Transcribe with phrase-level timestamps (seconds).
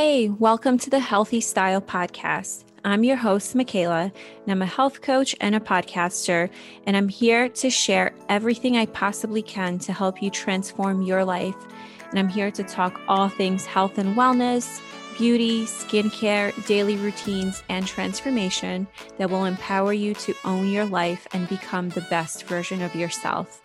[0.00, 2.62] Hey, welcome to the Healthy Style Podcast.
[2.84, 6.50] I'm your host, Michaela, and I'm a health coach and a podcaster,
[6.86, 11.56] and I'm here to share everything I possibly can to help you transform your life.
[12.10, 14.80] And I'm here to talk all things health and wellness,
[15.18, 18.86] beauty, skincare, daily routines, and transformation
[19.16, 23.60] that will empower you to own your life and become the best version of yourself.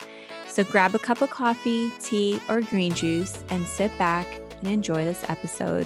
[0.48, 5.06] So grab a cup of coffee, tea, or green juice and sit back and enjoy
[5.06, 5.86] this episode.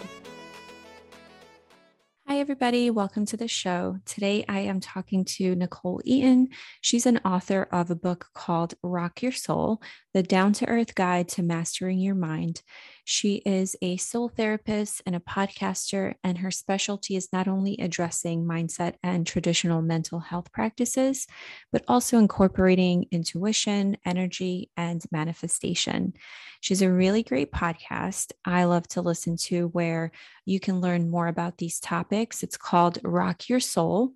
[2.30, 2.90] Hi, everybody.
[2.90, 3.99] Welcome to the show.
[4.04, 6.50] Today I am talking to Nicole Eaton.
[6.81, 9.81] She's an author of a book called Rock Your Soul
[10.17, 12.63] The Down to Earth Guide to Mastering Your Mind.
[13.05, 18.44] She is a soul therapist and a podcaster, and her specialty is not only addressing
[18.44, 21.27] mindset and traditional mental health practices,
[21.72, 26.13] but also incorporating intuition, energy, and manifestation.
[26.61, 30.11] She's a really great podcast I love to listen to where
[30.45, 32.41] you can learn more about these topics.
[32.41, 34.13] It's called Rock Your Soul.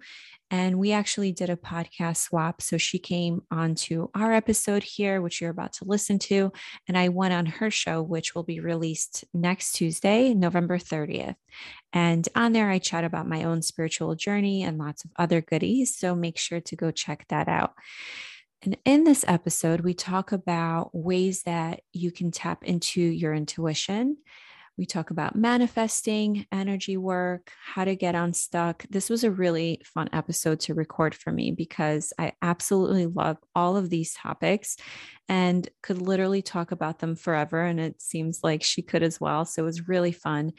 [0.52, 2.62] And we actually did a podcast swap.
[2.62, 6.52] So she came onto our episode here, which you're about to listen to.
[6.90, 11.36] And I went on her show, which will be released next Tuesday, November 30th.
[11.94, 15.96] And on there, I chat about my own spiritual journey and lots of other goodies.
[15.98, 17.74] So make sure to go check that out.
[18.62, 24.18] And in this episode, we talk about ways that you can tap into your intuition
[24.82, 28.84] we talk about manifesting, energy work, how to get unstuck.
[28.90, 33.78] This was a really fun episode to record for me because I absolutely love all
[33.78, 34.78] of these topics
[35.30, 37.62] and could literally talk about them forever.
[37.62, 39.46] And it seems like she could as well.
[39.46, 40.52] So it was really fun.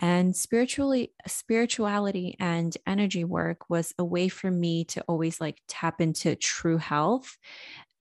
[0.00, 6.00] And spiritually, spirituality and energy work was a way for me to always like tap
[6.00, 7.38] into true health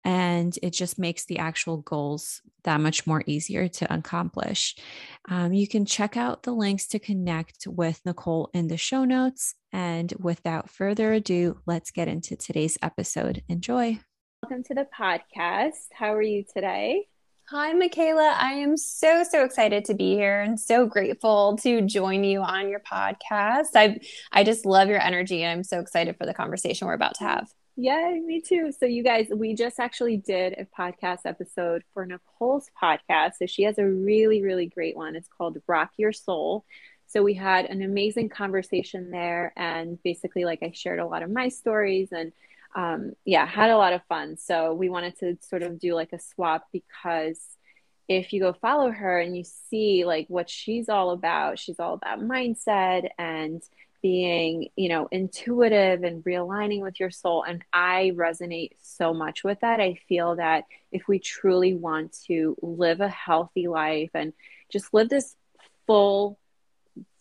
[0.06, 4.76] and it just makes the actual goals that much more easier to accomplish.
[5.28, 9.56] Um, you can check out the links to connect with Nicole in the show notes.
[9.74, 13.44] And without further ado, let's get into today's episode.
[13.50, 14.00] Enjoy.
[14.44, 15.88] Welcome to the podcast.
[15.92, 17.08] How are you today?
[17.50, 18.36] Hi, Michaela.
[18.40, 22.70] I am so, so excited to be here and so grateful to join you on
[22.70, 23.70] your podcast.
[23.76, 24.00] I,
[24.32, 27.24] I just love your energy and I'm so excited for the conversation we're about to
[27.24, 27.48] have.
[27.78, 28.72] Yeah, me too.
[28.72, 33.34] So, you guys, we just actually did a podcast episode for Nicole's podcast.
[33.40, 35.16] So, she has a really, really great one.
[35.16, 36.64] It's called Rock Your Soul.
[37.08, 39.52] So, we had an amazing conversation there.
[39.58, 42.32] And basically, like, I shared a lot of my stories and,
[42.76, 44.38] um, yeah, had a lot of fun.
[44.38, 47.42] So, we wanted to sort of do like a swap because
[48.08, 51.96] if you go follow her and you see like what she's all about, she's all
[51.96, 53.62] about mindset and
[54.06, 57.42] being, you know, intuitive and realigning with your soul.
[57.42, 59.80] And I resonate so much with that.
[59.80, 64.32] I feel that if we truly want to live a healthy life and
[64.72, 65.36] just live this
[65.88, 66.38] full,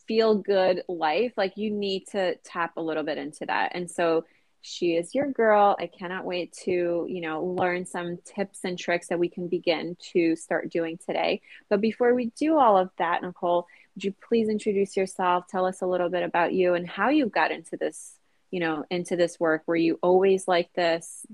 [0.06, 3.72] feel good life, like you need to tap a little bit into that.
[3.75, 4.27] And so
[4.61, 5.77] she is your girl.
[5.81, 9.97] I cannot wait to, you know, learn some tips and tricks that we can begin
[10.12, 11.41] to start doing today.
[11.71, 15.47] But before we do all of that, Nicole, would you please introduce yourself?
[15.49, 18.15] Tell us a little bit about you and how you got into this,
[18.50, 19.62] you know, into this work.
[19.66, 21.25] Were you always like this?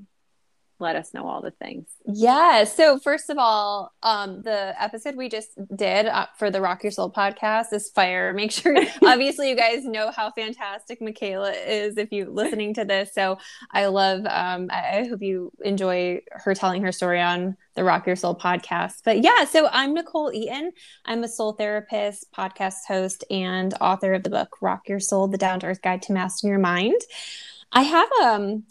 [0.81, 1.87] Let us know all the things.
[2.07, 2.65] Yeah.
[2.65, 6.91] So first of all, um, the episode we just did uh, for the Rock Your
[6.91, 8.33] Soul podcast is fire.
[8.33, 13.13] Make sure, obviously, you guys know how fantastic Michaela is if you're listening to this.
[13.15, 13.39] So
[13.71, 14.21] I love.
[14.27, 18.35] Um, I, I hope you enjoy her telling her story on the Rock Your Soul
[18.35, 19.03] podcast.
[19.05, 20.73] But yeah, so I'm Nicole Eaton.
[21.05, 25.39] I'm a soul therapist, podcast host, and author of the book Rock Your Soul: The
[25.39, 27.01] Down to Earth Guide to Mastering Your Mind.
[27.73, 28.65] I have um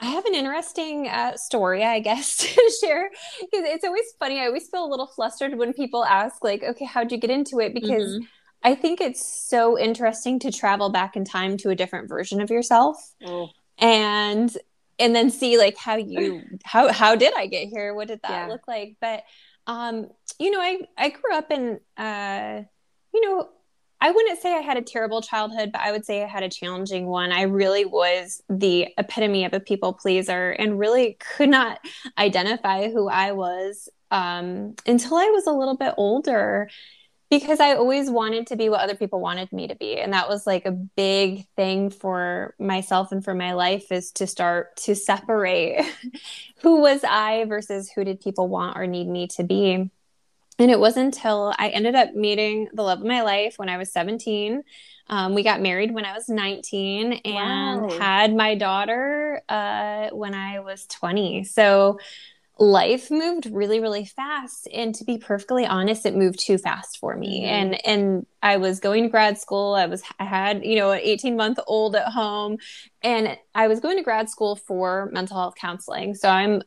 [0.00, 4.40] I have an interesting uh, story, I guess, to share because it's always funny.
[4.40, 7.60] I always feel a little flustered when people ask, like, okay, how'd you get into
[7.60, 7.72] it?
[7.74, 8.24] Because mm-hmm.
[8.62, 12.50] I think it's so interesting to travel back in time to a different version of
[12.50, 12.96] yourself.
[13.24, 13.48] Oh.
[13.78, 14.56] And
[14.98, 17.94] and then see like how you how how did I get here?
[17.94, 18.46] What did that yeah.
[18.46, 18.96] look like?
[19.00, 19.24] But
[19.66, 20.08] um,
[20.38, 22.62] you know, I I grew up in uh,
[23.12, 23.48] you know,
[24.00, 26.48] I wouldn't say I had a terrible childhood, but I would say I had a
[26.48, 27.32] challenging one.
[27.32, 31.80] I really was the epitome of a people pleaser and really could not
[32.18, 36.68] identify who I was um, until I was a little bit older
[37.30, 39.98] because I always wanted to be what other people wanted me to be.
[39.98, 44.26] And that was like a big thing for myself and for my life is to
[44.26, 45.84] start to separate
[46.62, 49.90] who was I versus who did people want or need me to be
[50.58, 53.76] and it wasn't until I ended up meeting the love of my life when I
[53.76, 54.62] was 17.
[55.08, 57.98] Um, we got married when I was 19 and wow.
[57.98, 61.44] had my daughter uh, when I was 20.
[61.44, 61.98] So
[62.58, 64.66] life moved really really fast.
[64.72, 67.42] And to be perfectly honest it moved too fast for me.
[67.42, 67.54] Mm-hmm.
[67.54, 69.74] and and i was going to grad school.
[69.74, 72.56] I was i had you know an 18 month old at home.
[73.02, 76.14] And i was going to grad school for mental health counseling.
[76.14, 76.62] So i'm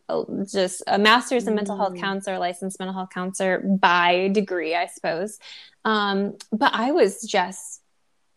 [0.51, 1.55] just a master's in mm-hmm.
[1.55, 2.01] mental health mm.
[2.01, 5.39] counselor licensed mental health counselor by degree i suppose.
[5.85, 7.81] Um, but i was just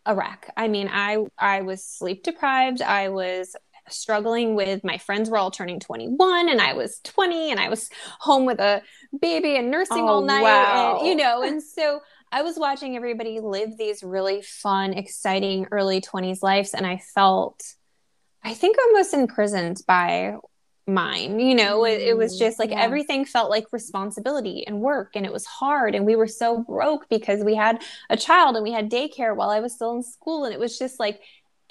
[0.06, 0.50] a wreck.
[0.56, 2.80] I mean i i was sleep deprived.
[2.80, 3.54] I was
[3.88, 7.88] struggling with my friends were all turning 21 and I was 20 and I was
[8.20, 8.82] home with a
[9.20, 10.98] baby and nursing oh, all night wow.
[10.98, 12.00] and you know and so
[12.30, 17.62] I was watching everybody live these really fun exciting early 20s lives and I felt
[18.44, 20.36] I think almost imprisoned by
[20.86, 22.80] mine you know it, it was mm, just like yeah.
[22.80, 27.08] everything felt like responsibility and work and it was hard and we were so broke
[27.08, 27.80] because we had
[28.10, 30.76] a child and we had daycare while i was still in school and it was
[30.76, 31.20] just like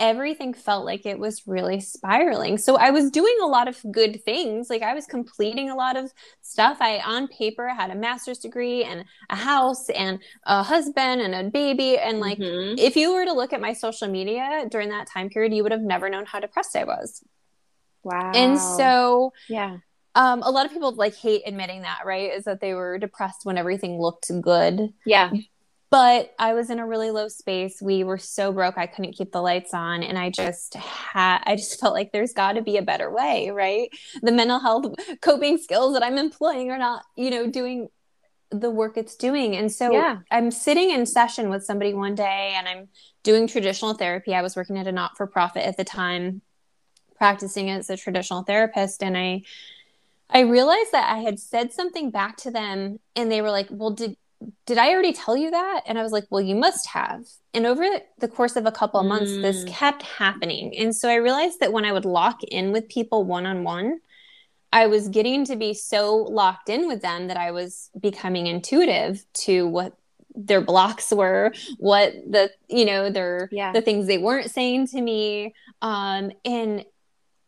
[0.01, 2.57] everything felt like it was really spiraling.
[2.57, 4.69] So I was doing a lot of good things.
[4.69, 6.11] Like I was completing a lot of
[6.41, 6.77] stuff.
[6.81, 11.49] I, on paper, had a master's degree and a house and a husband and a
[11.49, 11.99] baby.
[11.99, 12.79] And like, mm-hmm.
[12.79, 15.71] if you were to look at my social media during that time period, you would
[15.71, 17.23] have never known how depressed I was.
[18.03, 18.31] Wow.
[18.33, 19.77] And so, yeah.
[20.13, 22.33] Um, a lot of people like hate admitting that, right?
[22.33, 24.93] Is that they were depressed when everything looked good.
[25.05, 25.31] Yeah
[25.91, 27.81] but I was in a really low space.
[27.81, 31.57] We were so broke I couldn't keep the lights on and I just had I
[31.57, 33.89] just felt like there's got to be a better way, right?
[34.23, 37.89] The mental health coping skills that I'm employing are not, you know, doing
[38.51, 39.55] the work it's doing.
[39.55, 40.19] And so yeah.
[40.31, 42.87] I'm sitting in session with somebody one day and I'm
[43.23, 44.33] doing traditional therapy.
[44.33, 46.41] I was working at a not-for-profit at the time
[47.17, 49.43] practicing as a traditional therapist and I
[50.33, 53.89] I realized that I had said something back to them and they were like, "Well,
[53.89, 54.15] did
[54.65, 55.81] did I already tell you that?
[55.85, 57.25] And I was like, well, you must have.
[57.53, 57.83] And over
[58.19, 59.41] the course of a couple of months, mm.
[59.41, 60.75] this kept happening.
[60.77, 63.99] And so I realized that when I would lock in with people one on one,
[64.73, 69.25] I was getting to be so locked in with them that I was becoming intuitive
[69.33, 69.97] to what
[70.33, 73.73] their blocks were, what the, you know, their, yeah.
[73.73, 75.53] the things they weren't saying to me.
[75.81, 76.85] Um, and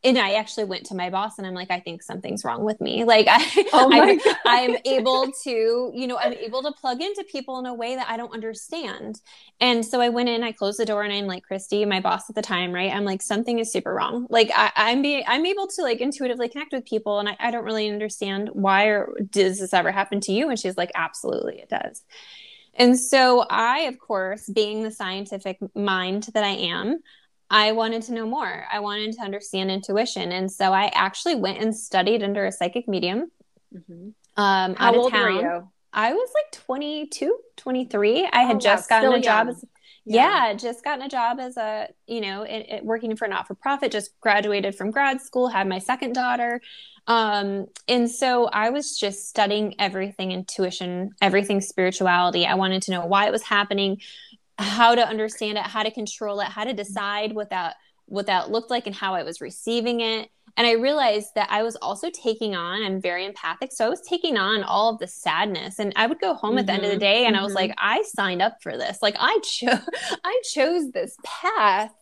[0.04, 2.80] and I actually went to my boss and I'm like, I think something's wrong with
[2.80, 3.04] me.
[3.04, 7.58] Like I, oh I'm, I'm, able to, you know, I'm able to plug into people
[7.58, 9.20] in a way that I don't understand.
[9.60, 12.28] And so I went in, I closed the door and I'm like, Christy, my boss
[12.28, 12.92] at the time, right?
[12.92, 14.26] I'm like, something is super wrong.
[14.28, 17.50] Like I, am being, I'm able to like intuitively connect with people and I, I
[17.50, 20.50] don't really understand why or does this ever happen to you?
[20.50, 22.02] And she's like, absolutely it does.
[22.76, 26.98] And so I, of course, being the scientific mind that I am,
[27.50, 28.64] I wanted to know more.
[28.72, 30.32] I wanted to understand intuition.
[30.32, 33.30] And so I actually went and studied under a psychic medium.
[33.74, 34.10] Mm-hmm.
[34.36, 35.22] Um, How old town.
[35.22, 35.68] were you?
[35.92, 38.28] I was like 22, 23.
[38.32, 38.96] I had oh, just wow.
[38.96, 39.64] gotten Still a job as,
[40.04, 40.48] yeah.
[40.48, 40.54] yeah.
[40.54, 43.54] just gotten a job as a, you know, it, it, working for a not for
[43.54, 46.60] profit, just graduated from grad school, had my second daughter.
[47.06, 52.46] Um, and so I was just studying everything intuition, everything spirituality.
[52.46, 54.00] I wanted to know why it was happening,
[54.58, 58.50] how to understand it, how to control it, how to decide what that what that
[58.50, 60.28] looked like and how I was receiving it.
[60.56, 63.72] And I realized that I was also taking on, I'm very empathic.
[63.72, 65.78] So I was taking on all of the sadness.
[65.78, 66.58] And I would go home mm-hmm.
[66.58, 67.00] at the end of the mm-hmm.
[67.00, 67.40] day and mm-hmm.
[67.40, 67.68] I was mm-hmm.
[67.68, 68.98] like, I signed up for this.
[69.02, 69.80] Like I chose
[70.24, 71.92] I chose this path.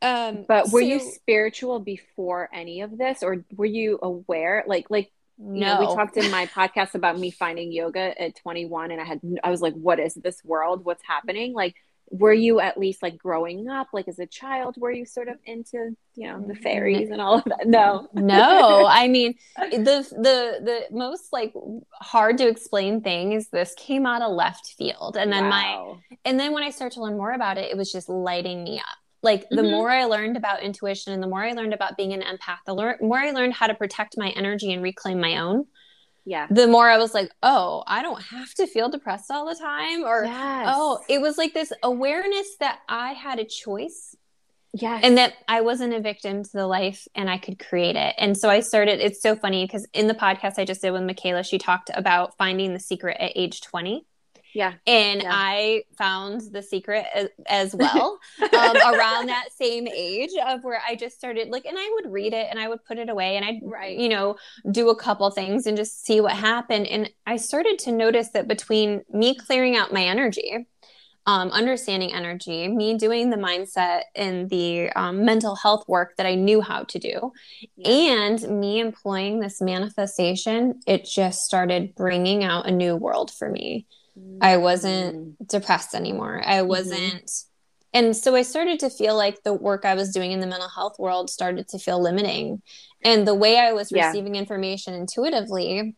[0.00, 4.64] Um but were so- you spiritual before any of this or were you aware?
[4.66, 5.74] Like like no.
[5.74, 9.20] Know, we talked in my podcast about me finding yoga at 21 and I had
[9.44, 10.84] I was like what is this world?
[10.84, 11.52] What's happening?
[11.52, 11.76] Like
[12.10, 15.36] were you at least like growing up like as a child were you sort of
[15.44, 16.62] into you know the mm-hmm.
[16.62, 21.52] fairies and all of that no no i mean the the the most like
[21.92, 25.98] hard to explain thing is this came out of left field and then wow.
[25.98, 28.64] my and then when i started to learn more about it it was just lighting
[28.64, 29.70] me up like the mm-hmm.
[29.70, 32.74] more I learned about intuition and the more I learned about being an empath, the
[32.74, 35.66] le- more I learned how to protect my energy and reclaim my own.
[36.24, 36.46] Yeah.
[36.50, 40.04] The more I was like, oh, I don't have to feel depressed all the time.
[40.04, 40.66] Or, yes.
[40.70, 44.14] oh, it was like this awareness that I had a choice.
[44.74, 45.00] Yes.
[45.02, 48.14] And that I wasn't a victim to the life and I could create it.
[48.18, 51.02] And so I started, it's so funny because in the podcast I just did with
[51.02, 54.04] Michaela, she talked about finding the secret at age 20.
[54.54, 54.74] Yeah.
[54.86, 55.30] And yeah.
[55.32, 60.94] I found the secret as, as well um, around that same age of where I
[60.94, 63.44] just started like, and I would read it and I would put it away and
[63.44, 63.96] I'd, right.
[63.96, 64.36] you know,
[64.70, 66.86] do a couple things and just see what happened.
[66.86, 70.66] And I started to notice that between me clearing out my energy,
[71.28, 76.34] um, understanding energy, me doing the mindset and the um, mental health work that I
[76.34, 77.32] knew how to do,
[77.76, 77.88] yeah.
[77.90, 83.86] and me employing this manifestation, it just started bringing out a new world for me.
[84.40, 85.48] I wasn't mm.
[85.48, 86.42] depressed anymore.
[86.44, 86.68] I mm-hmm.
[86.68, 87.98] wasn't mm-hmm.
[87.98, 90.68] and so I started to feel like the work I was doing in the mental
[90.68, 92.62] health world started to feel limiting.
[93.04, 94.08] And the way I was Yeah.
[94.08, 95.96] receiving information intuitively,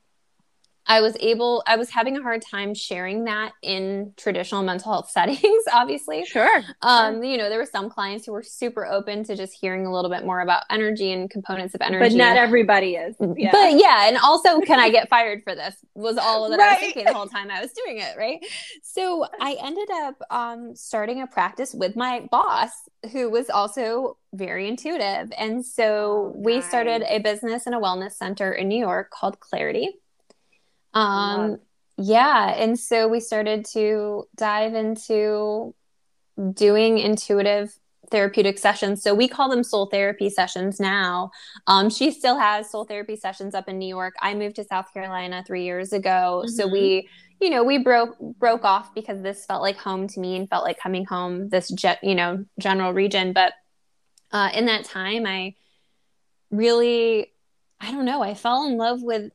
[0.87, 5.10] I was able, I was having a hard time sharing that in traditional mental health
[5.12, 6.25] settings, obviously.
[6.25, 6.62] Sure.
[6.82, 9.92] Um, you know, there were some clients who were super open to just hearing a
[9.92, 12.16] little bit more about energy and components of energy.
[12.16, 13.16] But not everybody is.
[13.37, 13.52] Yeah.
[13.52, 15.76] But yeah, and also, can I get fired for this?
[15.94, 18.38] Was all that I was thinking the whole time I was doing it, right?
[18.82, 22.70] So I ended up um, starting a practice with my boss,
[23.12, 28.12] who was also very intuitive, and so Oh, we started a business and a wellness
[28.12, 29.88] center in New York called Clarity.
[30.94, 31.59] Um,
[31.97, 35.75] yeah, and so we started to dive into
[36.54, 37.75] doing intuitive
[38.11, 39.02] therapeutic sessions.
[39.02, 41.30] So we call them soul therapy sessions now.
[41.66, 44.14] Um, she still has soul therapy sessions up in New York.
[44.20, 46.44] I moved to South Carolina three years ago.
[46.47, 46.73] So Mhm.
[46.73, 47.09] we,
[47.40, 50.64] you know, we broke broke off because this felt like home to me and felt
[50.64, 53.32] like coming home, this jet, you know, general region.
[53.32, 53.52] But
[54.32, 55.54] uh, in that time, I
[56.50, 57.32] really,
[57.80, 59.30] I don't know, I fell in love with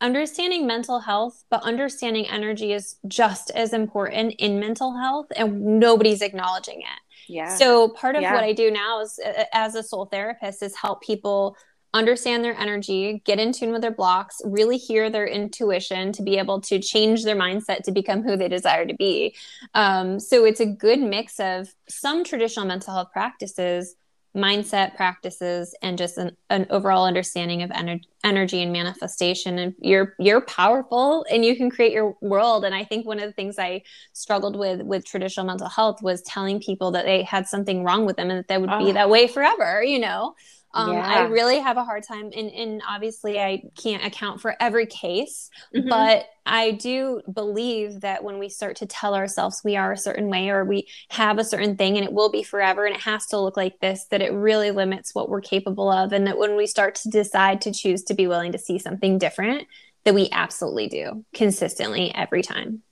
[0.00, 6.22] understanding mental health, but understanding energy is just as important in mental health, and nobody's
[6.22, 7.00] acknowledging it.
[7.26, 7.56] yeah.
[7.56, 8.34] So part of Yeah.
[8.34, 9.18] what I do now is
[9.52, 11.56] as a soul therapist is help people
[11.94, 16.36] understand their energy, get in tune with their blocks, really hear their intuition to be
[16.38, 19.34] able to change their mindset to become who they desire to be.
[19.74, 23.94] Um, so it's a good mix of some traditional mental health practices,
[24.36, 29.58] mindset practices, and just an, an overall understanding of ener- energy and manifestation.
[29.58, 32.64] And you're you're powerful, and you can create your world.
[32.64, 33.82] And I think one of the things I
[34.12, 38.16] struggled with with traditional mental health was telling people that they had something wrong with
[38.16, 38.92] them and that they would be Oh.
[38.92, 39.82] that way forever.
[39.82, 40.34] You know.
[40.78, 44.86] Um, I really have a hard time, and, and obviously I can't account for every
[44.86, 45.88] case, Mhm.
[45.88, 50.28] but I do believe that when we start to tell ourselves we are a certain
[50.28, 53.26] way or we have a certain thing and it will be forever and it has
[53.26, 56.12] to look like this, that it really limits what we're capable of.
[56.12, 59.18] And that when we start to decide to choose to be willing to see something
[59.18, 59.66] different,
[60.04, 62.82] that we absolutely do consistently every time.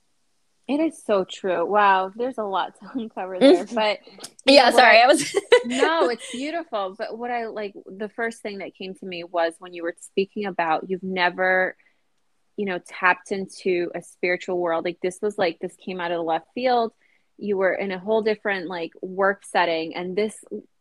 [0.68, 1.64] It is so true.
[1.64, 3.64] Wow, there's a lot to uncover there.
[3.64, 3.74] Mm-hmm.
[3.74, 3.98] But
[4.44, 5.34] Yeah, sorry, I- I was.
[5.64, 6.94] no, it's beautiful.
[6.98, 9.94] But what I like, the first thing that came to me was when you were
[10.00, 11.76] speaking about you've never,
[12.56, 14.84] you know, tapped into a spiritual world.
[14.84, 16.92] Like this was like this came out of the left field.
[17.38, 20.34] You were in a whole different like work setting, and this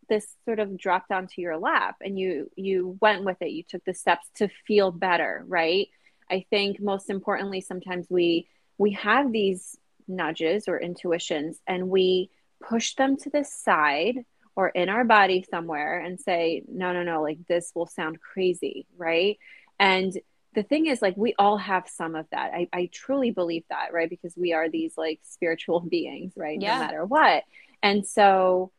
[0.10, 3.51] this sort of dropped onto your lap, and you you went with it.
[3.51, 5.89] You took the steps to feel better, right?
[6.32, 9.77] I think most importantly, sometimes we we have these
[10.08, 12.29] nudges or intuitions, and we
[12.62, 17.22] push them to the side or in our body somewhere and say, no, no, no,
[17.22, 19.38] like this will sound crazy, right?
[19.79, 20.17] And
[20.53, 22.53] the thing is, like, we all have some of that.
[22.53, 24.10] I, I truly believe that, right?
[24.10, 26.60] Because we are these like spiritual beings, right?
[26.60, 26.75] Yeah.
[26.75, 27.44] No matter what.
[27.84, 28.72] And so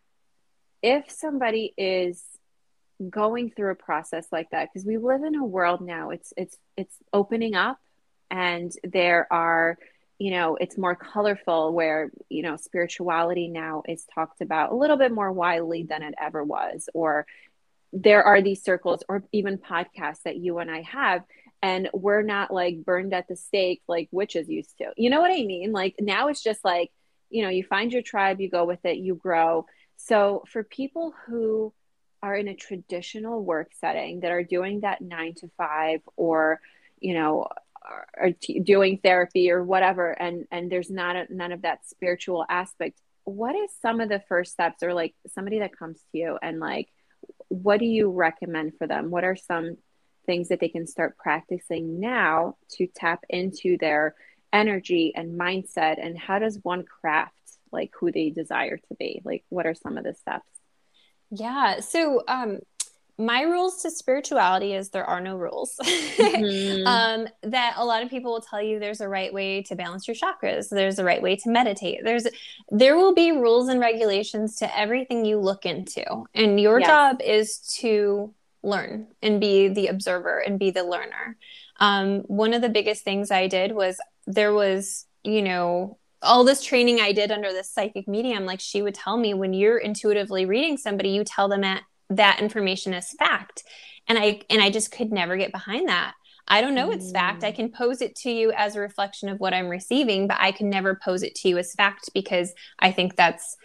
[0.82, 2.22] if somebody is
[3.10, 6.56] going through a process like that, because we live in a world now, it's it's
[6.76, 7.78] it's opening up
[8.30, 9.78] and there are
[10.18, 14.96] you know it's more colorful where you know spirituality now is talked about a little
[14.96, 17.26] bit more widely than it ever was or
[17.92, 21.22] there are these circles or even podcasts that you and I have
[21.62, 24.92] and we're not like burned at the stake like witches used to.
[24.96, 25.72] You know what I mean?
[25.72, 26.90] Like now it's just like,
[27.30, 29.66] you know, you find your tribe, you go with it, you grow.
[29.96, 31.72] So for people who
[32.22, 36.60] are in a traditional work setting that are doing that 9 to 5 or,
[37.00, 37.48] you know,
[37.88, 42.44] are, t- doing therapy or whatever and and there's not a, none of that spiritual
[42.48, 46.38] aspect, what is some of the first steps or like somebody that comes to you
[46.42, 46.88] and like
[47.48, 49.10] what do you recommend for them?
[49.10, 49.76] What are some
[50.26, 54.14] things that they can start practicing now to tap into their
[54.52, 56.04] energy and mindset?
[56.04, 57.34] And how does one craft
[57.72, 59.22] like who they desire to be?
[59.24, 60.48] Like, what are some of the steps?
[61.30, 61.80] Yeah.
[61.80, 62.60] So, um,
[63.18, 65.76] my rules to spirituality is there are no rules.
[66.36, 66.86] Mhm.
[66.86, 70.06] um, that a lot of people will tell you there's a right way to balance
[70.06, 70.68] your chakras.
[70.68, 72.00] There's a right way to meditate.
[72.04, 72.26] There's
[72.70, 76.04] there will be rules and regulations to everything you look into,
[76.34, 76.88] and your Yes.
[76.88, 81.36] job is to learn and be the observer and be the learner.
[81.78, 86.62] Um, one of the biggest things I did was there was you know all this
[86.62, 90.44] training I did under this psychic medium, like she would tell me when you're intuitively
[90.46, 93.62] reading somebody, you tell them at, that information as fact.
[94.08, 96.14] And I and I just could never get behind that.
[96.48, 97.42] I don't know it's fact.
[97.42, 97.56] I mm.
[97.56, 100.70] can pose it to you as a reflection of what I'm receiving, but I can
[100.70, 103.56] never pose it to you as fact because I think that's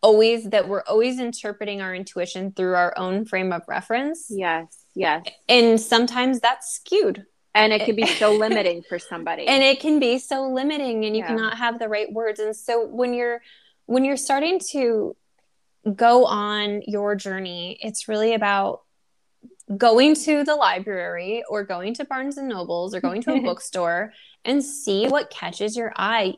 [0.00, 4.26] always that we're always interpreting our intuition through our own frame of reference.
[4.30, 5.24] yes, yes.
[5.48, 7.24] And sometimes that's skewed.
[7.54, 9.46] And it can be so limiting for somebody.
[9.46, 11.28] and it can be so limiting and you Yeah.
[11.28, 13.42] cannot have the right words and so when you're
[13.86, 15.14] when you're starting to
[15.94, 18.82] go on your journey, it's really about
[19.76, 24.12] going to the library or going to Barnes and Nobles or going to a bookstore
[24.44, 26.34] and see what catches your eye.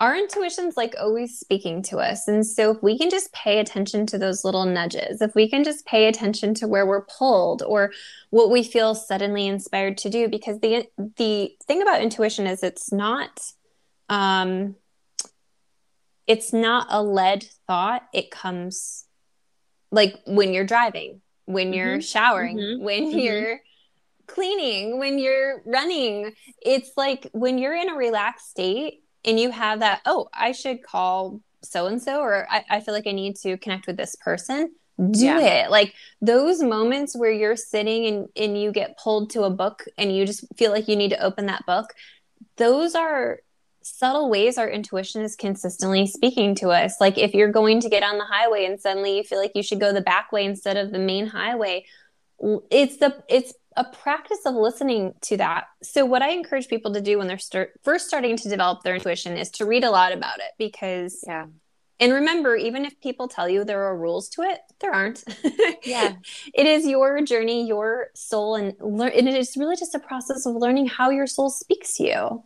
[0.00, 2.26] Our intuition's like always speaking to us.
[2.26, 5.62] And so if we can just pay attention to those little nudges, if we can
[5.62, 7.92] just pay attention to where we're pulled or
[8.30, 12.92] what we feel suddenly inspired to do because the the thing about intuition is it's
[12.92, 13.52] not
[14.08, 14.74] um
[16.32, 18.04] it's not a led thought.
[18.14, 19.04] It comes
[19.90, 22.00] like when you're driving, when you're mm-hmm.
[22.00, 22.82] showering, mm-hmm.
[22.82, 23.18] when mm-hmm.
[23.18, 23.60] you're
[24.26, 26.32] cleaning, when you're running.
[26.62, 30.82] It's like when you're in a relaxed state and you have that, oh, I should
[30.82, 34.16] call so and so, or I, I, feel like I need to connect with this
[34.16, 34.72] person.
[34.98, 35.66] Do yeah.
[35.66, 35.70] it.
[35.70, 40.16] Like those moments where you're sitting and, and you get pulled to a book and
[40.16, 41.92] you just feel like you need to open that book.
[42.56, 43.40] Those are
[43.84, 47.00] subtle ways our intuition is consistently speaking to us.
[47.00, 49.62] Like if you're going to get on the highway and suddenly you feel like you
[49.62, 51.84] should go the back way instead of the main highway,
[52.70, 55.64] it's the it's a practice of listening to that.
[55.82, 58.94] So what I encourage people to do when they're start, first starting to develop their
[58.94, 61.46] intuition is to read a lot about it because yeah.
[62.02, 65.22] And remember, even if people tell you there are rules to it, there aren't.
[65.84, 66.14] yeah.
[66.52, 70.44] It is your journey, your soul, and, learn, and it is really just a process
[70.44, 72.44] of learning how your soul speaks to you.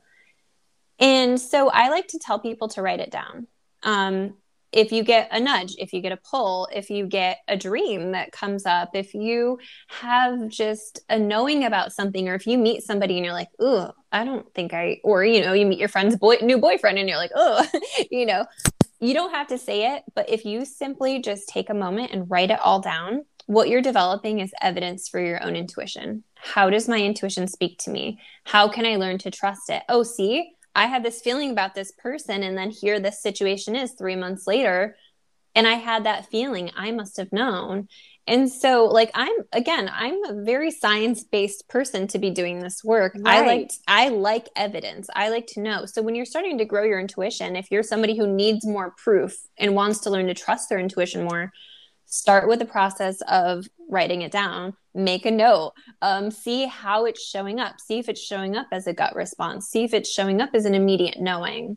[0.98, 3.46] And so I like to tell people to write it down.
[3.82, 4.34] Um,
[4.72, 8.12] if you get a nudge, if you get a pull, if you get a dream
[8.12, 12.82] that comes up, if you have just a knowing about something, or if you meet
[12.82, 15.88] somebody and you're like, oh, I don't think I, or, you know, you meet your
[15.88, 17.66] friend's boy, new boyfriend and you're like, oh,
[18.10, 18.44] you know,
[19.00, 22.30] you don't have to say it, but if you simply just take a moment and
[22.30, 26.24] write it all down, what you're developing is evidence for your own intuition.
[26.34, 28.20] How does my intuition speak to me?
[28.44, 29.82] How can I learn to trust it?
[29.88, 33.92] Oh, see, I had this feeling about this person, and then here this situation is
[33.92, 34.96] three months later.
[35.54, 36.70] And I had that feeling.
[36.76, 37.88] I must have known.
[38.26, 42.84] And so, like, I'm again, I'm a very science based person to be doing this
[42.84, 43.16] work.
[43.18, 43.38] Right.
[43.38, 45.08] I like, I like evidence.
[45.14, 45.86] I like to know.
[45.86, 49.34] So, when you're starting to grow your intuition, if you're somebody who needs more proof
[49.56, 51.52] and wants to learn to trust their intuition more,
[52.06, 57.22] start with the process of writing it down make a note um, see how it's
[57.22, 60.40] showing up see if it's showing up as a gut response see if it's showing
[60.40, 61.76] up as an immediate knowing.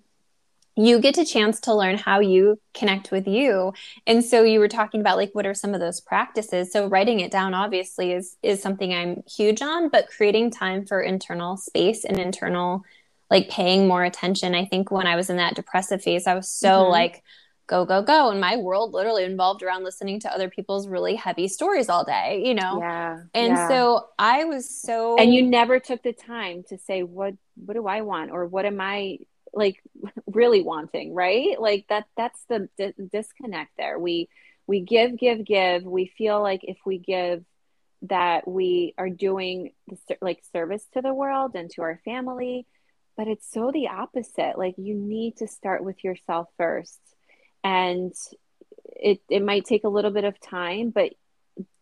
[0.76, 3.74] You get a chance to learn how you connect with you.
[4.08, 6.72] And so you were talking about like what are some of those practices?
[6.72, 11.02] So writing it down obviously is is something i'm huge on but creating time for
[11.02, 12.84] internal space and internal
[13.30, 14.56] like paying more attention.
[14.56, 16.92] I think when i was in that depressive phase i was so mm-hmm.
[16.92, 17.24] like
[17.70, 18.32] go go go.
[18.32, 22.44] And my world literally involved around listening to other people's really heavy stories all day
[22.46, 22.80] you know?
[22.82, 23.68] Yeah and yeah.
[23.68, 27.88] so i was so and you never took the time to say what what do
[27.88, 28.32] i want?
[28.32, 29.20] or what am i
[29.54, 29.82] like
[30.28, 31.14] really wanting?
[31.14, 31.60] right?
[31.60, 34.00] Like that that's the d- disconnect there.
[34.00, 34.30] We
[34.68, 35.84] we give give give.
[35.84, 37.44] We feel like if we give
[38.04, 42.66] that we are doing the, like service to the world and to our family.
[43.18, 44.58] But it's so the opposite.
[44.58, 47.00] Like you need to start with yourself first
[47.64, 48.14] and
[48.86, 51.14] it it might take a little bit of time but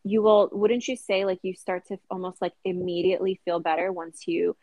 [0.04, 4.28] you will wouldn't you say like you start to almost like immediately feel better once
[4.28, 4.56] you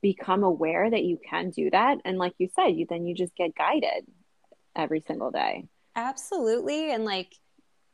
[0.00, 1.98] become aware that you can do that?
[2.04, 4.06] And like you said you then you just get guided
[4.76, 5.66] every single day.
[5.94, 6.92] Absolutely.
[6.92, 7.32] And like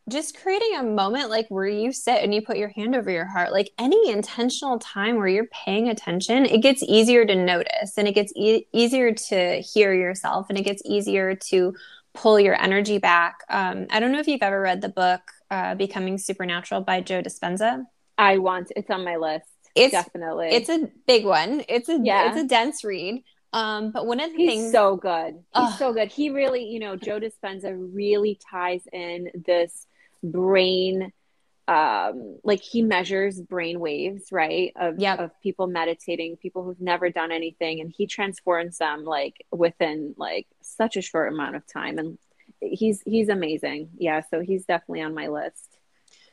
[0.09, 3.27] just creating a moment like where you sit and you put your hand over your
[3.27, 8.09] heart like any intentional time where you're paying attention it gets easier to notice and
[8.09, 11.75] it gets e- easier to hear yourself and it gets easier to
[12.19, 13.45] pull your energy back.
[13.49, 17.23] Um, I don't know if you've ever read the book uh, Becoming Supernatural by Joe
[17.23, 17.85] Dispenza.
[18.19, 19.47] I want it's on my list.
[19.77, 21.63] It's definitely it's a big one.
[21.69, 22.29] It's a yeah.
[22.29, 23.23] it's a dense read.
[23.53, 25.35] Um, but one of the He's things so good.
[25.35, 26.11] He's uh, so good.
[26.13, 29.87] He really, you know, Joe Dispenza really ties in this
[30.23, 31.13] brain
[31.69, 35.19] um like he measures brain waves right of yep.
[35.19, 40.47] of people meditating people who've never done anything and he transforms them like within like
[40.63, 42.19] such a short amount of time and
[42.61, 45.79] he's he's amazing yeah so he's definitely on my list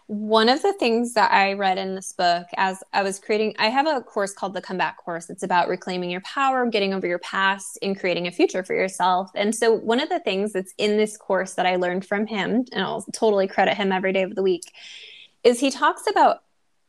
[0.08, 3.70] one of the things that I read in this book as I was creating, I
[3.70, 5.32] have a course called the Comeback Course.
[5.32, 9.32] It's about reclaiming your power, getting over your past, and creating a future for yourself.
[9.34, 12.66] And so, one of the things that's in this course that I learned from him,
[12.72, 14.72] and I'll totally credit him every day of the week,
[15.46, 16.40] is he talks about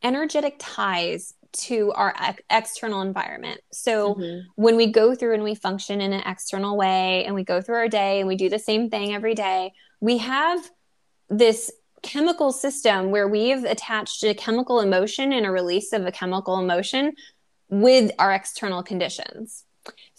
[0.03, 3.61] energetic ties to our ex- external environment.
[3.71, 4.47] So mm-hmm.
[4.55, 7.75] when we go through and we function in an external way and we go through
[7.75, 10.69] our day and we do the same thing every day, we have
[11.29, 11.71] this
[12.03, 17.13] chemical system where we've attached a chemical emotion and a release of a chemical emotion
[17.69, 19.63] with our external conditions.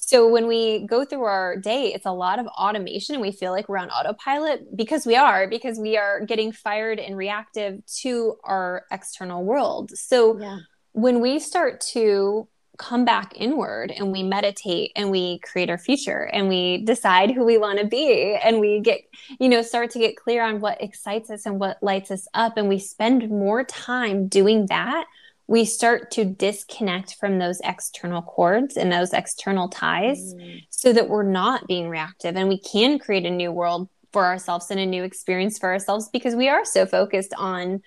[0.09, 3.53] So when we go through our day, it's a lot of automation and we feel
[3.53, 8.37] like we're on autopilot because we are, because we are getting fired and reactive to
[8.43, 9.91] our external world.
[9.95, 10.61] So yeah.
[10.93, 16.23] when we start to come back inward and we meditate and we create our future
[16.33, 19.01] and we decide who we want to be and we get
[19.41, 22.57] you know start to get clear on what excites us and what lights us up
[22.57, 25.07] and we spend more time doing that
[25.49, 30.63] we start to disconnect from those external cords and those external ties mm.
[30.69, 34.71] so that we're not being reactive and we can create a new world for ourselves
[34.71, 37.81] and a new experience for ourselves because we are so focused on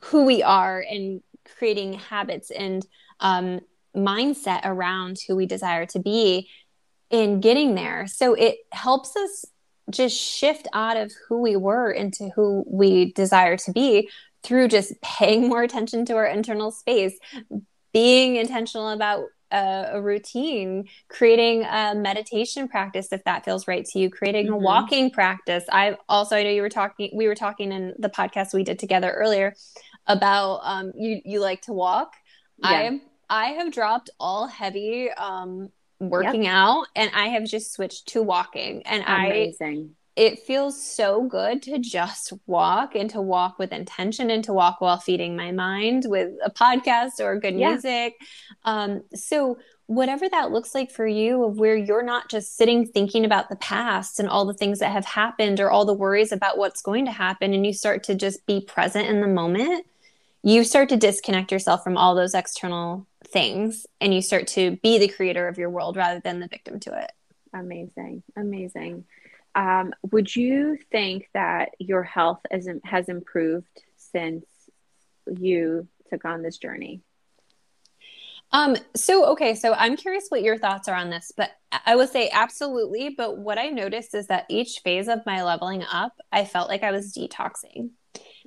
[0.00, 1.22] who we are and
[1.56, 2.86] creating habits and
[3.20, 3.60] um,
[3.96, 6.48] mindset around who we desire to be
[7.10, 8.06] in getting there.
[8.06, 9.46] So it helps us
[9.90, 14.10] just shift out of who we were into who we desire to be
[14.42, 17.18] through just paying more attention to our internal space,
[17.92, 23.98] being intentional about a, a, routine, creating a meditation practice if that feels right to
[23.98, 24.54] you, creating mm-hmm.
[24.54, 25.64] a walking practice.
[25.70, 28.78] I also I know you were talking we were talking in the podcast we did
[28.78, 29.54] together earlier
[30.06, 32.12] about um you you like to walk.
[32.58, 32.68] Yeah.
[32.68, 35.70] I I have dropped all heavy um,
[36.00, 36.54] working yep.
[36.54, 38.82] out and I have just switched to walking.
[38.86, 39.90] And Amazing.
[39.90, 44.52] I it feels so good to just walk and to walk with intention and to
[44.52, 47.70] walk while feeding my mind with a podcast or good yeah.
[47.70, 48.14] music.
[48.64, 53.24] Um, so whatever that looks like for you of where you're not just sitting thinking
[53.24, 56.58] about the past and all the things that have happened or all the worries about
[56.58, 59.86] what's going to happen and you start to just be present in the moment
[60.42, 64.98] you start to disconnect yourself from all those external things and you start to be
[64.98, 67.12] the creator of your world rather than the victim to it.
[67.52, 68.22] Amazing.
[68.36, 69.04] Amazing.
[69.58, 74.46] Um, would you think that your health has, improved since
[75.26, 77.02] you took on this journey?
[78.52, 81.50] Um, so okay, so I'm curious what your thoughts are on this, but
[81.84, 83.16] I would say absolutely.
[83.18, 86.84] But what I noticed is that each phase of my leveling up, I felt like
[86.84, 87.90] I was detoxing.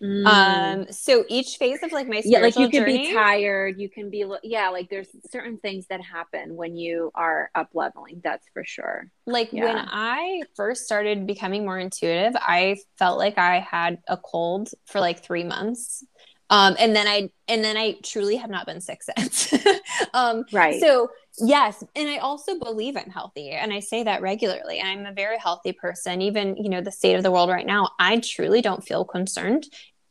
[0.02, 0.26] Mm.
[0.26, 3.88] Um, so each phase of like my yeah, like you can journey, be tired, you
[3.88, 8.20] can be yeah, like there's certain things that happen when you are up leveling.
[8.24, 9.12] That's for sure.
[9.28, 9.66] Like yeah.
[9.66, 15.00] when I first started becoming more intuitive, I felt like I had a cold for
[15.00, 16.04] like three months.
[16.50, 19.54] Um, and then I and then I truly have not been sick since.
[20.14, 20.82] um, right.
[20.82, 21.10] So
[21.40, 24.82] yes, and I also believe I'm healthy, and I say that regularly.
[24.82, 26.22] I'm a very healthy person.
[26.22, 29.66] Even you know the state of the world right now, I truly don't feel concerned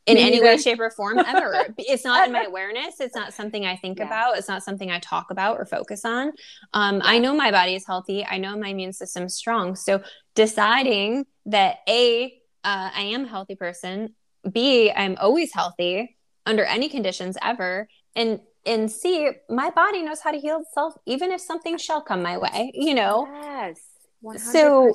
[0.07, 0.45] in Me any either.
[0.45, 1.67] way, shape, or form ever.
[1.77, 2.99] it's not in my awareness.
[2.99, 4.05] It's not something I think yeah.
[4.05, 4.37] about.
[4.37, 6.31] It's not something I talk about or focus on.
[6.73, 7.01] Um, yeah.
[7.03, 8.25] I know my body is healthy.
[8.25, 9.75] I know my immune system is strong.
[9.75, 10.01] So
[10.33, 12.25] deciding that A,
[12.63, 14.15] uh, I am a healthy person,
[14.51, 20.31] B, I'm always healthy under any conditions ever, and and C, my body knows how
[20.31, 22.71] to heal itself, even if something shall come my way.
[22.73, 23.27] You know.
[23.41, 23.79] Yes.
[24.23, 24.39] 100%.
[24.39, 24.93] So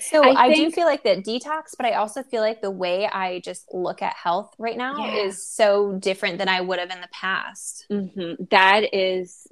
[0.00, 3.06] so I, I do feel like that detox, but I also feel like the way
[3.06, 5.24] I just look at health right now yeah.
[5.24, 7.86] is so different than I would have in the past.
[7.90, 8.44] Mm-hmm.
[8.50, 9.46] That is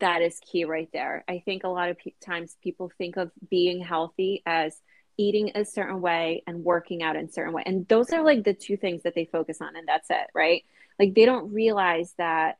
[0.00, 1.24] that is key right there.
[1.28, 4.80] I think a lot of pe- times people think of being healthy as
[5.18, 8.44] eating a certain way and working out in a certain way, and those are like
[8.44, 10.64] the two things that they focus on, and that's it, right?
[10.98, 12.58] Like they don't realize that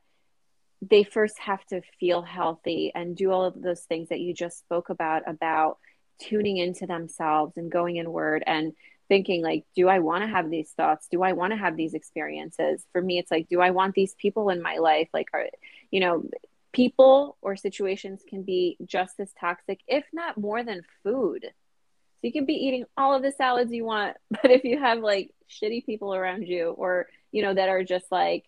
[0.89, 4.59] they first have to feel healthy and do all of those things that you just
[4.59, 5.77] spoke about about
[6.19, 8.73] tuning into themselves and going inward and
[9.07, 11.07] thinking like do i want to have these thoughts?
[11.11, 12.85] Do i want to have these experiences?
[12.91, 15.09] For me it's like do i want these people in my life?
[15.13, 15.47] Like are
[15.91, 16.23] you know
[16.71, 21.43] people or situations can be just as toxic if not more than food.
[21.43, 24.99] So you can be eating all of the salads you want but if you have
[24.99, 28.45] like shitty people around you or you know that are just like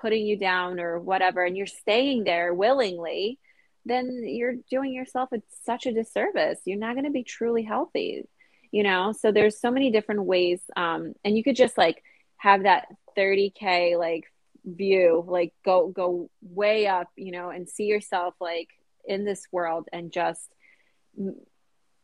[0.00, 3.38] putting you down or whatever and you're staying there willingly
[3.84, 5.30] then you're doing yourself
[5.64, 6.60] such a disservice.
[6.64, 8.26] You're not going to be truly healthy,
[8.70, 9.12] you know?
[9.12, 10.60] So there's so many different ways.
[10.76, 12.02] Um, and you could just like
[12.36, 14.24] have that 30K like
[14.64, 18.68] view, like go, go way up, you know, and see yourself like
[19.04, 20.54] in this world and just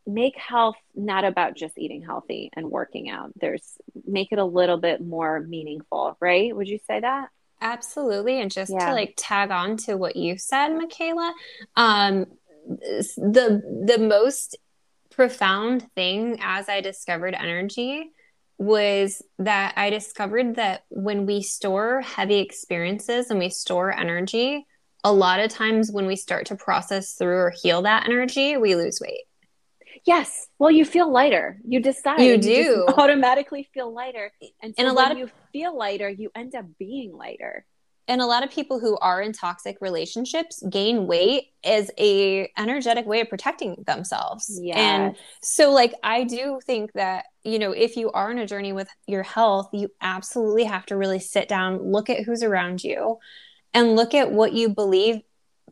[0.06, 3.32] make health not about just eating healthy and working out.
[3.38, 6.54] There's make it a little bit more meaningful, right?
[6.54, 7.28] Would you say that?
[7.60, 8.40] Absolutely.
[8.40, 8.86] And just yeah.
[8.86, 11.34] to like tag on to what you said, Michaela,
[11.76, 12.26] um,
[12.68, 14.56] the the most
[15.10, 18.10] profound thing as I discovered energy
[18.58, 24.66] was that I discovered that when we store heavy experiences and we store energy,
[25.04, 28.74] a lot of times when we start to process through or heal that energy, we
[28.74, 29.25] lose weight.
[30.06, 30.46] Yes.
[30.58, 31.58] Well, you feel lighter.
[31.66, 32.20] You decide.
[32.20, 36.08] You do you automatically feel lighter, and, so and a lot of you feel lighter,
[36.08, 37.66] you end up being lighter.
[38.08, 43.04] and a lot of people who are in toxic relationships gain weight as a energetic
[43.04, 44.76] way of protecting themselves Yes.
[44.78, 48.72] and so like i do think that you know if you are on a journey
[48.72, 53.18] with your health you absolutely have to really sit down look at who's around you
[53.74, 55.16] and look at what you believe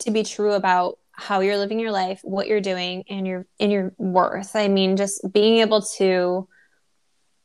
[0.01, 3.71] to be true about how you're living your life what you're doing and your and
[3.71, 6.49] your worth i mean just being able to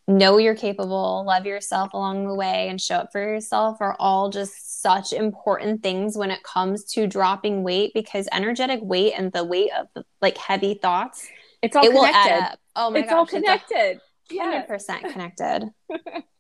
[0.10, 4.30] know you're capable, love yourself along the way, and show up for yourself are all
[4.30, 9.44] just such important things when it comes to dropping weight because energetic weight and the
[9.44, 11.28] weight of like heavy thoughts,
[11.62, 12.58] it's all it connected.
[12.76, 13.04] Oh my god.
[13.04, 14.02] it's gosh, all connected.
[14.32, 15.70] Hundred percent connected.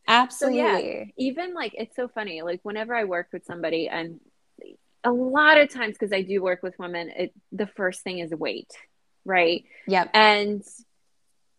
[0.08, 1.14] Absolutely.
[1.18, 4.20] even like it's so funny like whenever i work with somebody and
[5.04, 8.32] a lot of times because i do work with women it the first thing is
[8.32, 8.72] weight
[9.26, 10.10] right Yep.
[10.14, 10.64] and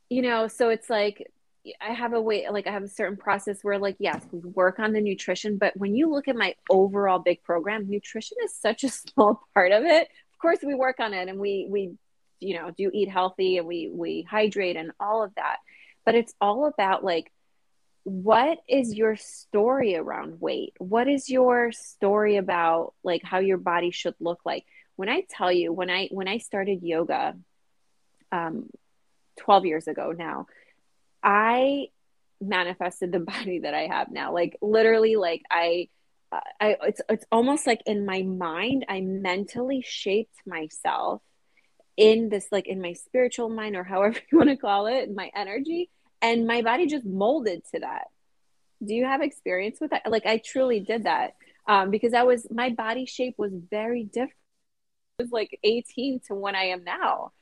[0.09, 1.27] you know so it's like
[1.81, 4.79] i have a way like i have a certain process where like yes we work
[4.79, 8.85] on the nutrition but when you look at my overall big program nutrition is such
[8.85, 11.93] a small part of it of course we work on it and we we
[12.41, 15.57] you know do eat healthy and we we hydrate and all of that
[16.05, 17.31] but it's all about like
[18.05, 20.75] what is your story around weight?
[20.79, 24.65] What is your story about like how your body should look like?
[24.97, 27.35] When i tell you when i when i started yoga
[28.33, 28.69] um
[29.39, 30.47] 12 years ago now
[31.23, 31.87] i
[32.41, 34.33] manifested the body that i have now.
[34.33, 35.89] Like literally like i
[36.61, 41.23] i it's it's almost like in my mind i mentally shaped myself
[41.97, 45.31] in this like in my spiritual mind or however you want to call it my
[45.35, 45.91] energy
[46.23, 48.09] and my body just molded to that.
[48.85, 50.11] Do you have experience with that?
[50.11, 51.35] Like i truly did that
[51.69, 54.35] um, because i was my body shape was very different.
[55.19, 57.33] It was like 18 to when i am now.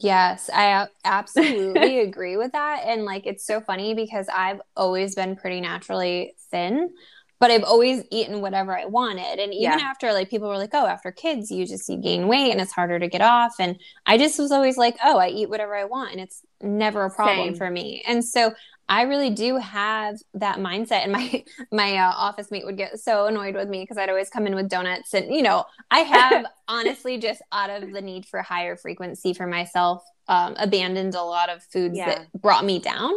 [0.00, 2.82] Yes, i absolutely agree with that.
[2.86, 6.90] And like, it's so funny because I've always been pretty naturally thin,
[7.40, 9.38] but I've always eaten whatever I wanted.
[9.38, 9.80] And even Yeah.
[9.80, 12.72] after, like, people were like, oh, after kids, you just you gain weight and it's
[12.72, 13.54] harder to get off.
[13.60, 16.12] And I just was always like, oh, I eat whatever I want.
[16.12, 17.54] And it's never a problem Same.
[17.54, 18.02] for me.
[18.06, 18.52] And so
[18.88, 21.02] I really do have that mindset.
[21.04, 24.30] And my, my uh, office mate would get so annoyed with me because I'd always
[24.30, 25.14] come in with donuts.
[25.14, 29.46] And, you know, I have honestly just out of the need for higher frequency for
[29.46, 32.06] myself um, abandoned a lot of foods Yeah.
[32.06, 33.12] that brought me down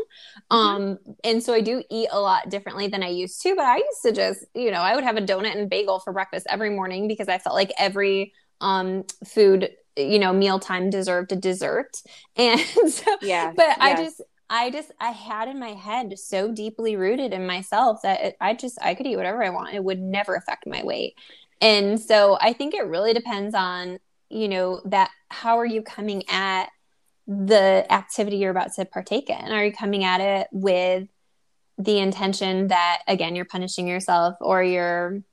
[0.49, 3.77] um, and so i do eat a lot differently than i used to but i
[3.77, 6.69] used to just you know i would have a donut and bagel for breakfast every
[6.69, 11.91] morning because i felt like every um, food you know mealtime deserved a dessert
[12.37, 14.21] and so yeah but I just
[14.51, 18.53] I just I had in my head so deeply rooted in myself that it, I
[18.53, 19.73] just I could eat whatever I want.
[19.73, 21.15] It would never affect my weight.
[21.61, 26.23] And so I think it really depends on, you know, that how are you coming
[26.29, 26.65] at
[27.27, 29.51] the activity you're about to partake in?
[29.53, 31.07] Are you coming at it with
[31.77, 35.23] the intention that again you're punishing yourself or you're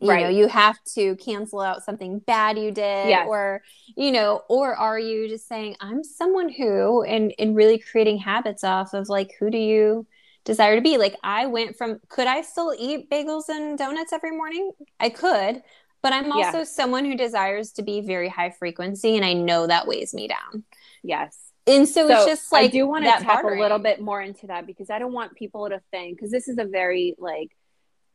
[0.00, 0.34] you know Right.
[0.34, 3.26] you have to cancel out something bad you did Yes.
[3.28, 3.62] or
[3.96, 8.62] you know or are you just saying i'm someone who and and really creating habits
[8.64, 10.06] off of like who do you
[10.44, 14.30] desire to be like i went from could i still eat bagels and donuts every
[14.36, 15.62] morning i could
[16.02, 19.86] but i'm also someone who desires to be very high frequency and i know that
[19.88, 20.62] weighs me down
[21.02, 23.58] yes and so, it's just like I do want to tap bartering.
[23.58, 26.46] a little bit more into that because I don't want people to think because this
[26.46, 27.50] is a very like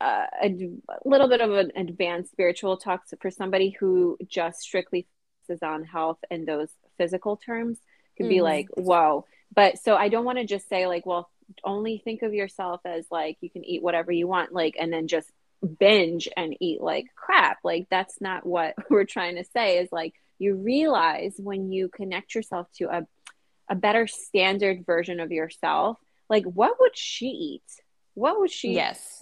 [0.01, 0.55] uh, a
[1.05, 5.07] little bit of an advanced spiritual talk for somebody who just strictly
[5.47, 7.77] focuses on health and those physical terms
[8.17, 8.43] could be Mhm.
[8.43, 9.25] like whoa.
[9.53, 11.29] But so I don't want to just say like well
[11.63, 15.07] only think of yourself as like you can eat whatever you want like and then
[15.07, 15.29] just
[15.79, 17.57] binge and eat like crap.
[17.63, 22.33] Like that's not what we're trying to say is like you realize when you connect
[22.35, 23.07] yourself to a
[23.69, 25.97] a better standard version of yourself
[26.29, 27.69] like what would she eat?
[28.13, 29.20] What would she yes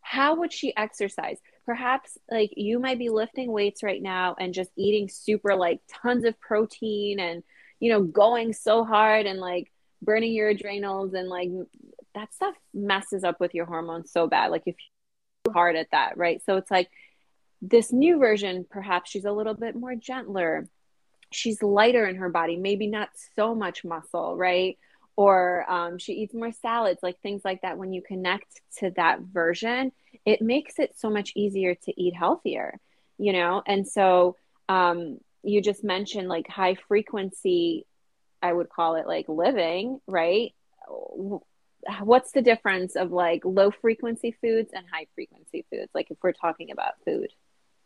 [0.00, 1.38] how would she exercise?
[1.66, 6.24] Perhaps like you might be lifting weights right now and just eating super like tons
[6.24, 7.42] of protein and
[7.78, 9.70] you know going so hard and like
[10.02, 11.50] burning your adrenals and like
[12.14, 14.74] that stuff messes up with your hormones so bad like if
[15.46, 16.42] you're hard at that right?
[16.44, 16.90] So it's like
[17.62, 20.68] this new version perhaps she's a little bit more gentler.
[21.32, 24.76] She's lighter in her body maybe not so much muscle right
[25.24, 29.20] or um, she eats more salads like things like that when you connect to that
[29.20, 29.92] version
[30.24, 32.78] it makes it so much easier to eat healthier
[33.20, 33.62] you know?
[33.66, 34.36] And so
[34.68, 37.86] um, you just mentioned like high frequency
[38.42, 40.54] i would call it like living right?
[42.00, 46.32] What's the difference of like low frequency foods and high frequency foods like if we're
[46.32, 47.28] talking about food?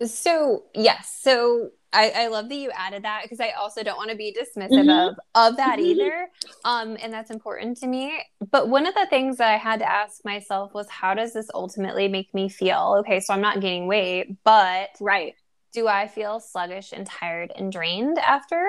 [0.04, 1.16] So, yes.
[1.20, 4.36] So, I, I love that you added that because I also don't want to be
[4.36, 4.90] dismissive mm-hmm.
[4.90, 5.86] of of that mm-hmm.
[5.86, 6.28] either.
[6.64, 8.12] Um, and that's important to me.
[8.50, 11.48] But one of the things that I had to ask myself was, how does this
[11.54, 12.96] ultimately make me feel?
[13.00, 15.34] Okay, so I'm not gaining weight, but right,
[15.72, 18.66] do I feel sluggish and tired and drained after?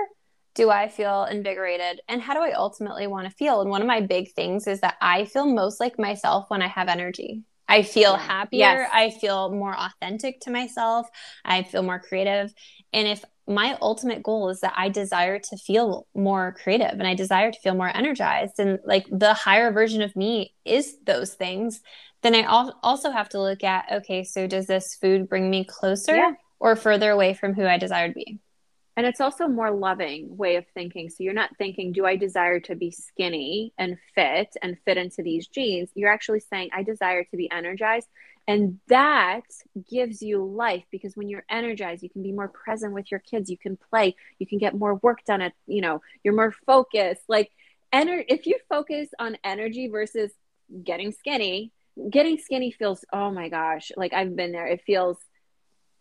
[0.54, 2.00] Do I feel invigorated?
[2.08, 3.60] And how do I ultimately want to feel?
[3.62, 6.68] And one of my big things is that I feel most like myself when I
[6.68, 7.44] have energy.
[7.68, 8.60] I feel happier.
[8.60, 8.90] Yes.
[8.94, 11.08] I feel more authentic to myself.
[11.44, 12.54] I feel more creative.
[12.94, 17.14] And if my ultimate goal is that I desire to feel more creative and I
[17.14, 21.82] desire to feel more energized, and like the higher version of me is those things,
[22.24, 22.44] then I
[22.82, 26.32] also have to look at okay, so does this food bring me closer yeah.
[26.60, 28.40] or further away from who I desire to be?
[28.98, 31.10] And it's also more loving way of thinking.
[31.10, 35.22] So you're not thinking, do I desire to be skinny and fit and fit into
[35.22, 35.90] these jeans?
[35.96, 38.08] You're actually saying, I desire to be energized.
[38.48, 39.44] And that
[39.90, 43.50] gives you life because when you're energized, you can be more present with your kids.
[43.50, 47.24] You can play, you can get more work done at, you know, you're more focused.
[47.28, 47.52] Like,
[47.94, 50.32] ener- if you focus on energy versus
[50.84, 51.72] getting skinny,
[52.10, 54.68] getting skinny feels, oh my gosh, like I've been there.
[54.68, 55.18] It feels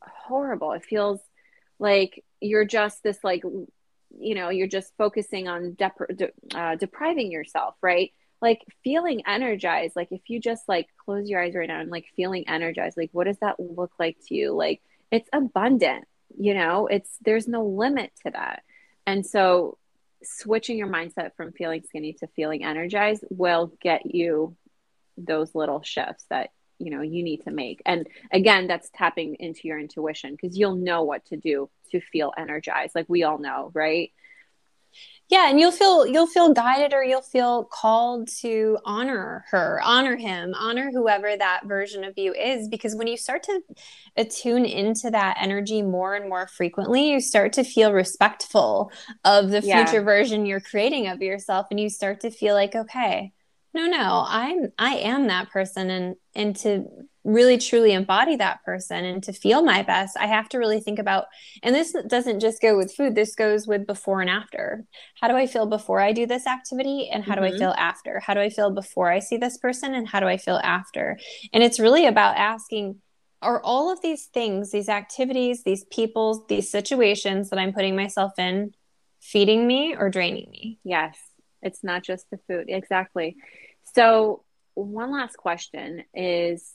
[0.03, 0.73] horrible.
[0.73, 1.21] It feels
[1.79, 3.43] like you're just this like
[4.17, 8.13] you know you're just focusing on de- uh, depriving yourself right?
[8.41, 12.07] Like feeling energized like if you just like close your eyes right now and like
[12.15, 14.53] feeling energized like what does that look like to you?
[14.55, 16.07] Like it's abundant
[16.39, 16.87] you know?
[16.87, 18.63] It's there's no limit to that.
[19.07, 19.79] And so
[20.23, 24.57] switching your mindset from feeling skinny to feeling energized will get you
[25.17, 29.63] those little shifts that you know you need to make and again that's tapping into
[29.65, 33.71] your intuition because you'll know what to do to feel energized like we all know
[33.75, 34.13] right
[35.29, 40.17] yeah and you'll feel you'll feel guided or you'll feel called to honor her honor
[40.17, 43.61] him honor whoever that version of you is because when you start to
[44.17, 48.91] attune into that energy more and more frequently you start to feel respectful
[49.25, 50.01] of the future yeah.
[50.01, 53.33] version you're creating of yourself and you start to feel like okay
[53.75, 56.87] no no i'm i am that person and and to
[57.25, 60.99] really truly embody that person and to feel my best i have to really think
[60.99, 61.25] about
[61.63, 64.85] and this doesn't just go with food this goes with before and after
[65.21, 67.43] how do i feel before i do this activity and how mm-hmm.
[67.43, 67.59] do i mm-hmm.
[67.59, 70.37] feel after how do i feel before i see this person and how do i
[70.37, 71.19] feel after
[71.53, 73.01] and it's really about asking
[73.43, 78.33] are all of these things these activities these people these situations that i'm putting myself
[78.39, 78.73] in
[79.21, 81.17] feeding me or draining me yes
[81.63, 83.37] it's not just the food exactly
[83.95, 86.73] so, one last question is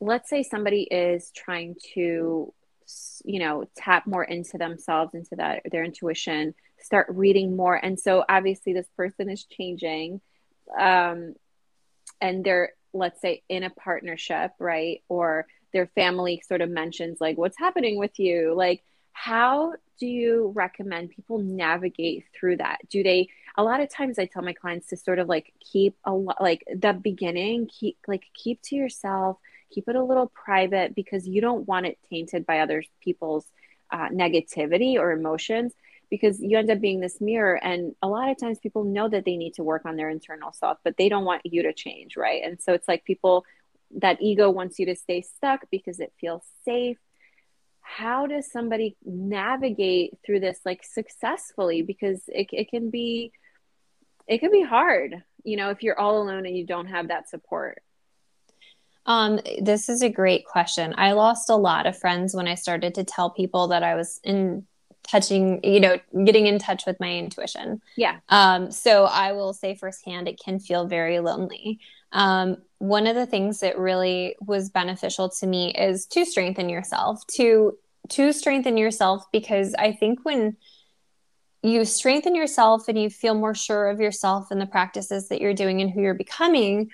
[0.00, 2.52] let's say somebody is trying to
[3.24, 8.24] you know tap more into themselves into that their intuition start reading more and so
[8.28, 10.20] obviously this person is changing
[10.80, 11.34] um
[12.20, 17.36] and they're let's say in a partnership right or their family sort of mentions like
[17.36, 18.54] what's happening with you?
[18.56, 22.78] Like how do you recommend people navigate through that?
[22.88, 25.96] Do they a lot of times I tell my clients to sort of like keep
[26.04, 29.38] a lot like the beginning, keep like keep to yourself,
[29.70, 33.46] keep it a little private because you don't want it tainted by other people's
[33.90, 35.72] uh, negativity or emotions
[36.10, 39.24] because you end up being this mirror and a lot of times people know that
[39.24, 42.16] they need to work on their internal self but they don't want you to change
[42.16, 42.42] right?
[42.44, 43.44] And so it's like people
[43.96, 46.98] that ego wants you to stay stuck because it feels safe
[47.96, 53.32] how does somebody navigate through this like successfully because it, it can be
[54.26, 57.30] it can be hard, you know, if you're all alone and you don't have that
[57.30, 57.82] support.
[59.06, 60.94] Um, this is a great question.
[60.98, 64.20] I lost a lot of friends when I started to tell people that I was
[64.22, 64.66] in
[65.02, 67.80] touching, you know, getting in touch with my intuition.
[67.96, 68.18] Yeah.
[68.28, 71.80] Um, so I will say firsthand, it can feel very lonely.
[72.12, 77.26] Um, one of the things that really was beneficial to me is to strengthen yourself,
[77.34, 77.76] to
[78.10, 80.56] to strengthen yourself because I think when
[81.62, 85.54] you strengthen yourself and you feel more sure of yourself and the practices that you're
[85.54, 86.90] doing and who you're becoming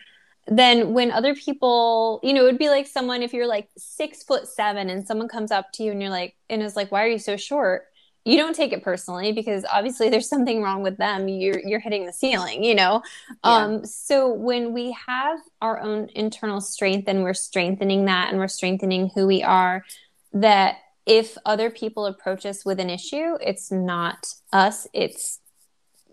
[0.47, 4.23] then when other people you know it would be like someone if you're like six
[4.23, 7.03] foot seven and someone comes up to you and you're like and is like why
[7.03, 7.85] are you so short
[8.25, 12.07] you don't take it personally because obviously there's something wrong with them you're you're hitting
[12.07, 13.03] the ceiling you know
[13.45, 13.57] yeah.
[13.57, 18.49] um so when we have our own internal strength and we're strengthening that and we're
[18.49, 19.85] strengthening who we are
[20.33, 25.41] that if other people approach us with an issue, it's not us, it's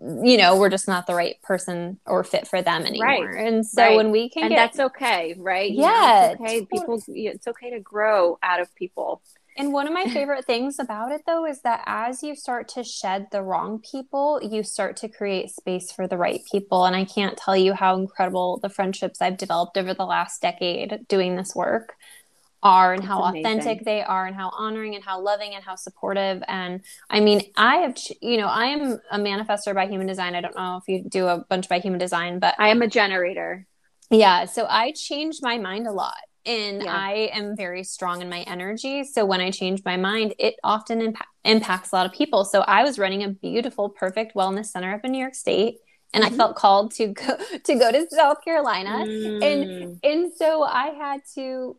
[0.00, 3.06] you know, we're just not the right person or fit for them anymore.
[3.06, 3.46] Right.
[3.46, 3.96] And so right.
[3.96, 5.70] when we can And get, that's okay, right?
[5.70, 6.32] Yeah.
[6.32, 6.66] it's okay.
[6.66, 9.22] People it's okay to grow out of people.
[9.56, 12.84] And one of my favorite things about it though is that as you start to
[12.84, 16.84] shed the wrong people, you start to create space for the right people.
[16.86, 21.06] And I can't tell you how incredible the friendships I've developed over the last decade
[21.08, 21.94] doing this work
[22.62, 26.42] are and how authentic they are and how honoring and how loving and how supportive.
[26.46, 26.80] And
[27.10, 30.34] i mean i have you know i am a manifester by human design.
[30.34, 32.86] I don't know if you do a bunch by human design but i am a
[32.86, 33.66] generator.
[34.10, 36.14] Yeah so i changed my mind a lot
[36.46, 36.94] and yeah.
[36.94, 41.00] i am very strong in my energy so when i change my mind it often
[41.00, 44.92] impa- impacts a lot of people so i was running a beautiful perfect wellness center
[44.92, 45.78] up in new york state
[46.14, 46.34] and mm-hmm.
[46.34, 49.06] I felt called to go to go to South Carolina.
[49.06, 49.42] Mm.
[49.42, 51.78] And and so I had to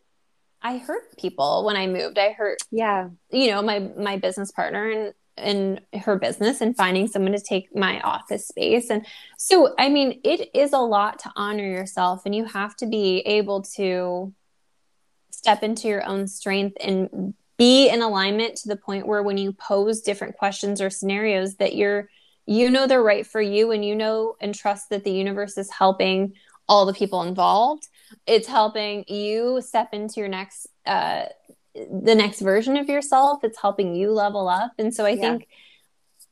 [0.63, 2.17] I hurt people when I moved.
[2.17, 7.07] I hurt, yeah, you know, my my business partner and in her business and finding
[7.07, 8.91] someone to take my office space.
[8.91, 9.03] And
[9.37, 13.19] so, I mean, it is a lot to honor yourself, and you have to be
[13.21, 14.31] able to
[15.33, 19.51] step into your own strength and be in alignment to the point where when you
[19.53, 22.09] pose different questions or scenarios that you're
[22.45, 25.71] you know they're right for you and you know and trust that the universe is
[25.71, 26.33] helping
[26.67, 27.87] all the people involved.
[28.25, 31.25] It's helping you step into your next uh
[31.73, 33.43] the next version of yourself.
[33.43, 34.73] It's helping you level up.
[34.77, 35.21] And so i yeah.
[35.21, 35.47] think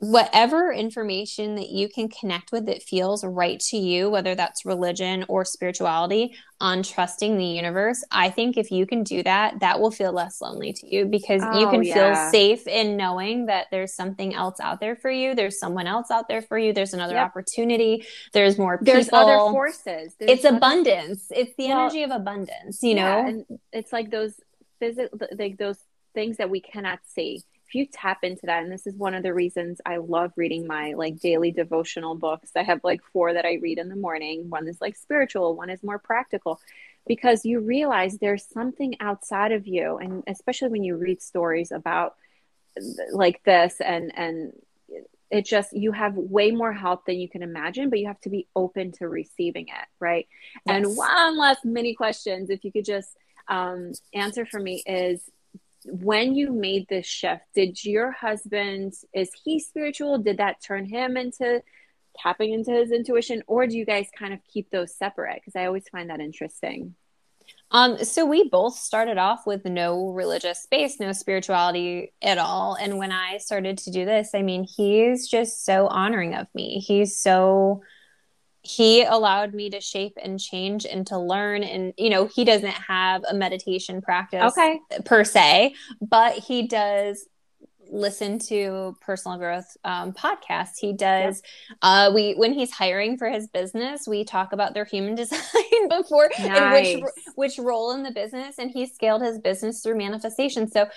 [0.01, 5.23] whatever information that you can connect with that feels right to you, whether that's religion
[5.29, 9.91] or spirituality, on trusting the universe, I think if you can do that, that will
[9.91, 11.93] feel less lonely to you because oh, you can yeah.
[11.93, 15.35] feel safe in knowing that there's something else out there for you.
[15.35, 16.73] There's someone else out there for you.
[16.73, 17.25] There's another yep.
[17.25, 18.03] opportunity.
[18.33, 18.95] There's more people.
[18.95, 20.15] There's other forces.
[20.17, 20.57] There's it's other...
[20.57, 21.27] abundance.
[21.29, 23.27] It's the well, energy of abundance, you yeah, know?
[23.27, 24.33] And it's like those
[24.79, 25.77] physical, like those
[26.15, 29.23] things that we cannot see if you tap into that and this is one of
[29.23, 33.45] the reasons i love reading my like daily devotional books i have like four that
[33.45, 34.49] i read in the morning.
[34.49, 36.59] One is like spiritual one is more practical.
[37.07, 42.15] Because you realize there's something outside of you and especially when you read stories about
[43.11, 44.53] like this and and
[45.31, 48.29] it just you have way more help than you can imagine but you have to
[48.29, 50.27] be open to receiving it right?
[50.67, 50.75] Yes.
[50.75, 53.09] and one last mini questions if you could just
[53.47, 55.21] um, answer for me is
[55.85, 60.17] when you made this shift, did your husband, is he spiritual?
[60.19, 61.61] Did that turn him into
[62.17, 63.41] tapping into his intuition?
[63.47, 65.35] Or do you guys kind of keep those separate?
[65.35, 66.95] Because I always find that interesting.
[67.71, 72.75] Um, so we both started off with no religious space, no spirituality at all.
[72.75, 76.79] And when I started to do this, I mean, he's just so honoring of me.
[76.79, 77.81] He's so
[78.63, 82.69] he allowed me to shape and change and to learn and you know he doesn't
[82.69, 87.27] have a meditation practice okay per se but he does
[87.89, 91.77] listen to personal growth um, podcasts he does yep.
[91.81, 96.29] uh, we when he's hiring for his business we talk about their human design before
[96.39, 96.93] nice.
[96.93, 100.87] and which which role in the business and he scaled his business through manifestation so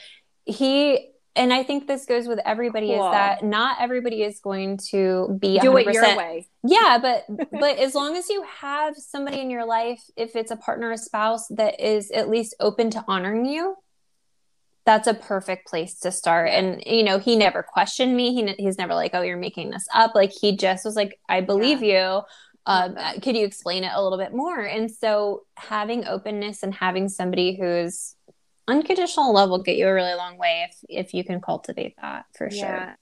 [0.44, 3.06] he and I think this goes with everybody cool.
[3.06, 5.86] is that not everybody is going to be do 100%.
[5.88, 6.48] it your way.
[6.62, 10.56] Yeah, but but as long as you have somebody in your life, if it's a
[10.56, 13.76] partner, a spouse that is at least open to honoring you,
[14.86, 16.50] that's a perfect place to start.
[16.50, 18.32] And you know, he never questioned me.
[18.32, 21.40] He he's never like, "Oh, you're making this up." Like he just was like, "I
[21.40, 22.16] believe yeah.
[22.16, 22.22] you."
[22.66, 24.60] Um, could you explain it a little bit more?
[24.60, 28.14] And so having openness and having somebody who's
[28.66, 32.26] unconditional love will get you a really long way if if you can cultivate that
[32.36, 32.86] for yeah.
[32.86, 32.98] sure.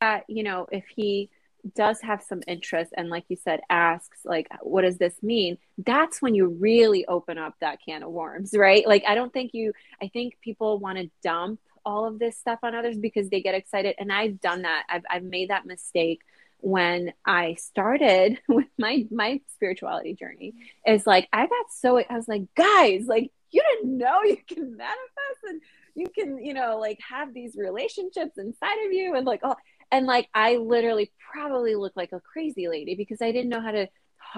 [0.00, 1.30] Uh, you know, if he
[1.74, 5.58] does have some interest and like you said asks like what does this mean?
[5.78, 8.86] That's when you really open up that can of worms right?
[8.86, 12.58] Like i don't think you i think people want to dump all of this stuff
[12.62, 13.94] on others because they get excited.
[13.98, 14.84] And i've done that.
[14.88, 16.20] I've, I've made that mistake
[16.62, 20.54] when i started with my my spirituality journey.
[20.86, 24.76] Is like i got so i was like guys like you didn't know you can
[24.76, 25.60] manifest and
[25.94, 29.56] you can you know like have these relationships inside of you and like oh
[29.90, 33.72] and like i literally probably look like a crazy lady because i didn't know how
[33.72, 33.88] to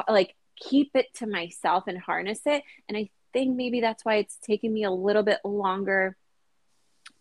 [0.09, 2.63] like keep it to myself and harness it.
[2.89, 6.17] And i think maybe that's why it's taken me a little bit longer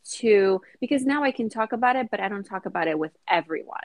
[0.04, 3.12] to because now I can talk about it, but I don't talk about it with
[3.30, 3.80] everyone.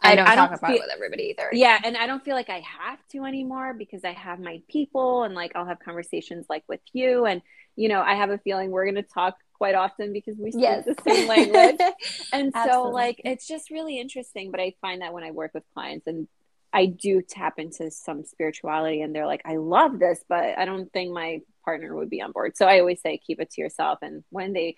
[0.00, 1.48] I don't, I don't talk about feel, it with everybody either.
[1.52, 5.24] Yeah, and I don't feel like I have to anymore because I have my people
[5.24, 7.42] and like I'll have conversations like with you and
[7.76, 10.62] you know, I have a feeling we're going to talk quite often because we speak
[10.62, 10.84] yes.
[10.84, 11.80] the same language.
[12.32, 15.64] and so like it's just really interesting, but I find that when I work with
[15.74, 16.28] clients and
[16.72, 20.92] I do tap into some spirituality and they're like, I love this, but I don't
[20.92, 22.56] think my partner would be on board.
[22.56, 24.74] So I always say keep it to yourself and when they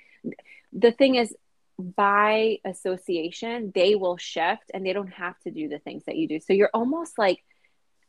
[0.73, 1.35] the thing is
[1.79, 6.27] by association they will shift and they don't have to do the things that you
[6.27, 6.41] do.
[6.41, 7.45] So you're almost like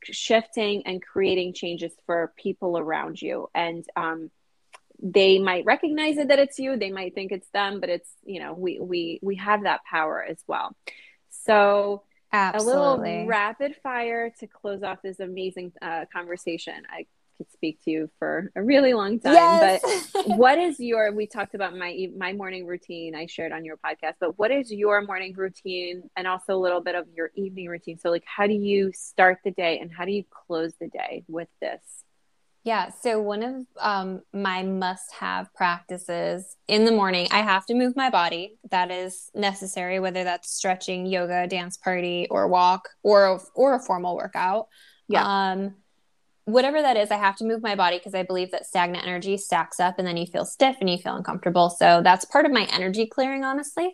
[0.04, 3.50] shifting and creating changes for people around you.
[3.54, 4.32] And um,
[5.02, 6.78] they might recognize it that it's you.
[6.78, 10.24] They might think it's them but it's you know we we we have that power
[10.24, 10.76] as well.
[11.30, 12.04] So
[12.34, 12.72] Absolutely.
[12.74, 16.74] a little rapid fire to close off this amazing uh, conversation.
[16.90, 17.06] I
[17.38, 19.34] could speak to you for a really long time.
[19.34, 20.12] Yes.
[20.14, 21.12] But what is your?
[21.12, 23.16] We talked about my my morning routine.
[23.16, 24.14] I shared on your podcast.
[24.20, 27.98] But what is your morning routine, and also a little bit of your evening routine?
[28.00, 31.24] So, like, how do you start the day, and how do you close the day
[31.28, 31.82] with this?
[32.68, 32.90] Yeah.
[33.02, 38.10] So one of um, my must-have practices in the morning, I have to move my
[38.10, 38.58] body.
[38.72, 44.18] That is necessary, whether that's stretching, yoga, dance party, or walk, or or a formal
[44.18, 44.68] workout.
[45.08, 45.24] Yeah.
[45.24, 45.76] Um,
[46.48, 49.38] whatever that is, I have to move my body because I believe that stagnant energy
[49.38, 51.70] stacks up, and then you feel stiff and you feel uncomfortable.
[51.70, 53.94] So that's part of my energy clearing, honestly.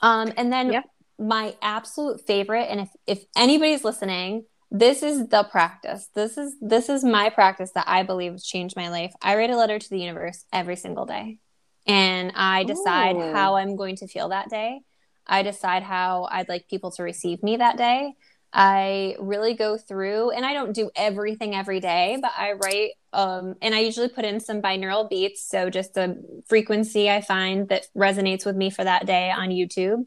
[0.00, 0.82] Um, and then yeah.
[1.18, 6.88] my absolute favorite, and if if anybody's listening this is the practice this is this
[6.88, 9.88] is my practice that i believe has changed my life i write a letter to
[9.88, 11.38] the universe every single day
[11.86, 13.32] and i decide Ooh.
[13.32, 14.80] how i'm going to feel that day
[15.28, 18.14] i decide how i'd like people to receive me that day
[18.54, 23.54] i really go through and i don't do everything every day but i write um,
[23.60, 27.86] and i usually put in some binaural beats so just a frequency i find that
[27.96, 30.04] resonates with me for that day on youtube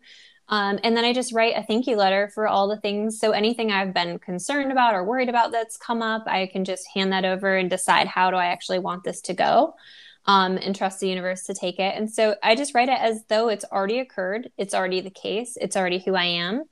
[0.50, 3.20] um, and then I just write a thank you letter for all the things.
[3.20, 6.88] So anything I've been concerned about or worried about that's come up, I can just
[6.94, 9.76] hand that over and decide how do I actually want this to go.
[10.26, 11.96] Um, and trust the universe to take it.
[11.96, 14.50] And so I just write it as though it's already occurred.
[14.58, 15.58] It's already the case.
[15.60, 16.66] It's already who I am.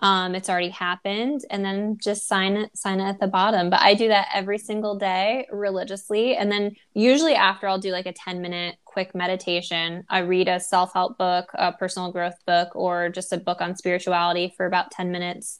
[0.00, 1.42] Um, it's already happened.
[1.50, 3.70] And then just sign it, sign it at the bottom.
[3.70, 6.36] But I do that every single day religiously.
[6.36, 10.04] And then usually after I'll do like a 10 minute quick meditation.
[10.08, 13.76] I read a self help book, a personal growth book, or just a book on
[13.76, 15.58] spirituality for about 10 minutes.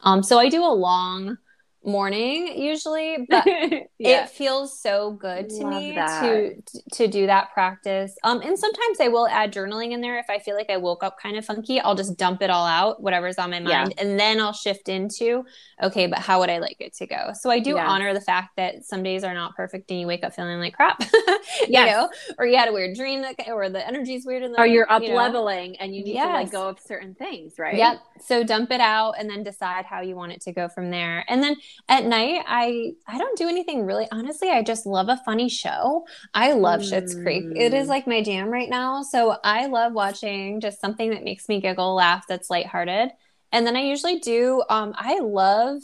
[0.00, 1.38] Um, so I do a long
[1.84, 4.24] morning usually but yeah.
[4.24, 6.22] it feels so good to Love me that.
[6.22, 6.62] to
[6.92, 10.38] to do that practice um and sometimes i will add journaling in there if i
[10.38, 13.36] feel like i woke up kind of funky i'll just dump it all out whatever's
[13.36, 14.02] on my mind yeah.
[14.02, 15.44] and then i'll shift into
[15.82, 17.84] okay but how would i like it to go so i do yes.
[17.86, 20.74] honor the fact that some days are not perfect and you wake up feeling like
[20.74, 21.68] crap yes.
[21.68, 22.08] you know
[22.38, 24.90] or you had a weird dream that or the energy's weird in the or you're
[24.90, 26.26] up you leveling and you need yes.
[26.26, 29.84] to let go of certain things right yep so dump it out and then decide
[29.84, 31.56] how you want it to go from there and then
[31.88, 36.04] at night i i don't do anything really honestly i just love a funny show
[36.34, 36.90] i love mm.
[36.90, 37.90] Schitt's creek it is mm.
[37.90, 41.94] like my jam right now so i love watching just something that makes me giggle
[41.94, 43.10] laugh that's lighthearted
[43.50, 45.82] and then i usually do um i love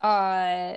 [0.00, 0.74] uh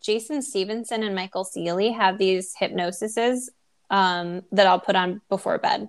[0.00, 3.48] jason stephenson and michael sealey have these hypnosises
[3.90, 5.88] um that i'll put on before bed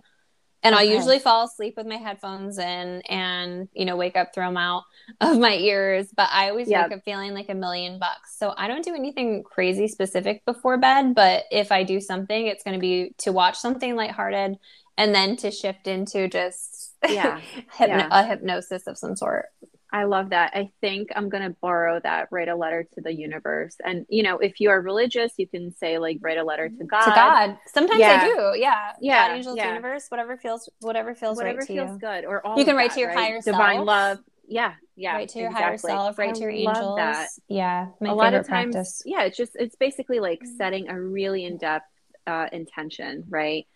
[0.63, 0.83] and okay.
[0.83, 4.57] I'll usually fall asleep with my headphones in and, you know, wake up, throw them
[4.57, 4.83] out
[5.21, 6.07] of my ears.
[6.15, 6.89] But I always yep.
[6.89, 8.37] wake up feeling like a million bucks.
[8.37, 11.15] So I don't do anything crazy specific before bed.
[11.15, 14.57] But if I do something, it's going to be to watch something lighthearted
[14.97, 17.41] and then to shift into just yeah.
[17.73, 18.07] hypno- yeah.
[18.11, 19.47] a hypnosis of some sort.
[19.93, 20.53] I love that.
[20.55, 23.75] I think I'm going to borrow that, write a letter to the universe.
[23.85, 26.83] And, you know, if you are religious, you can say, like, write a letter to
[26.83, 27.05] God.
[27.05, 27.57] To God.
[27.67, 28.21] Sometimes yeah.
[28.23, 28.59] I do.
[28.59, 28.93] Yeah.
[28.99, 29.27] Yeah.
[29.27, 29.67] God, angels, yeah.
[29.67, 32.25] universe, whatever feels, whatever feels whatever right feels good.
[32.25, 33.17] Or all You can write that, to your right?
[33.19, 33.55] higher self.
[33.55, 34.17] Divine love.
[34.47, 34.73] Yeah.
[34.95, 35.13] Yeah.
[35.13, 35.91] Write to your exactly.
[35.91, 36.97] higher self, write I to your angels.
[36.97, 37.27] That.
[37.47, 37.89] Yeah.
[38.01, 39.03] My a lot of times, practice.
[39.05, 41.85] yeah, it's just, it's basically like setting a really in depth
[42.25, 43.67] uh, intention, right?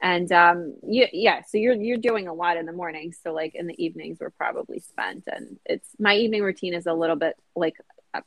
[0.00, 3.12] And um you, yeah so you're you're doing a lot in the morning.
[3.22, 5.24] So like in the evenings we're probably spent.
[5.26, 7.76] And it's my evening routine is a little bit like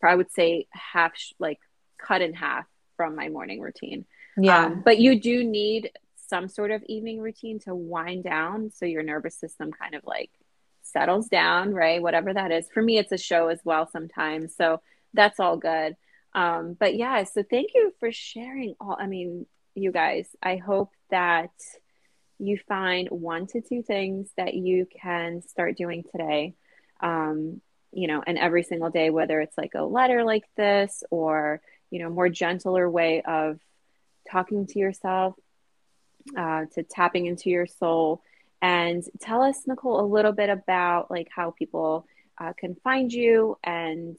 [0.04, 1.60] i would say half like
[1.98, 2.66] cut in half
[2.96, 4.06] from my morning routine.
[4.38, 4.66] Yeah.
[4.66, 5.92] Um, but you do need
[6.28, 8.72] some sort of evening routine to wind down.
[8.72, 10.32] So your nervous system kind of like
[10.82, 12.02] settles down right?
[12.02, 12.68] Whatever that is.
[12.74, 14.56] For me it's a show as well sometimes.
[14.56, 14.82] So
[15.14, 15.96] that's all good.
[16.34, 20.28] Um but yeah so thank you for sharing all i mean you guys.
[20.42, 21.52] I hope that
[22.40, 26.56] you find one to two things that you can start doing today.
[27.02, 31.62] Um, you know, and every single day, whether it's like a letter like this or,
[31.90, 33.60] you know, more gentler way of
[34.30, 35.36] talking to yourself,
[36.38, 38.22] uh, to tapping into your soul.
[38.62, 42.06] And tell us, Nicole, a little bit about like how people
[42.38, 44.18] uh, can find you and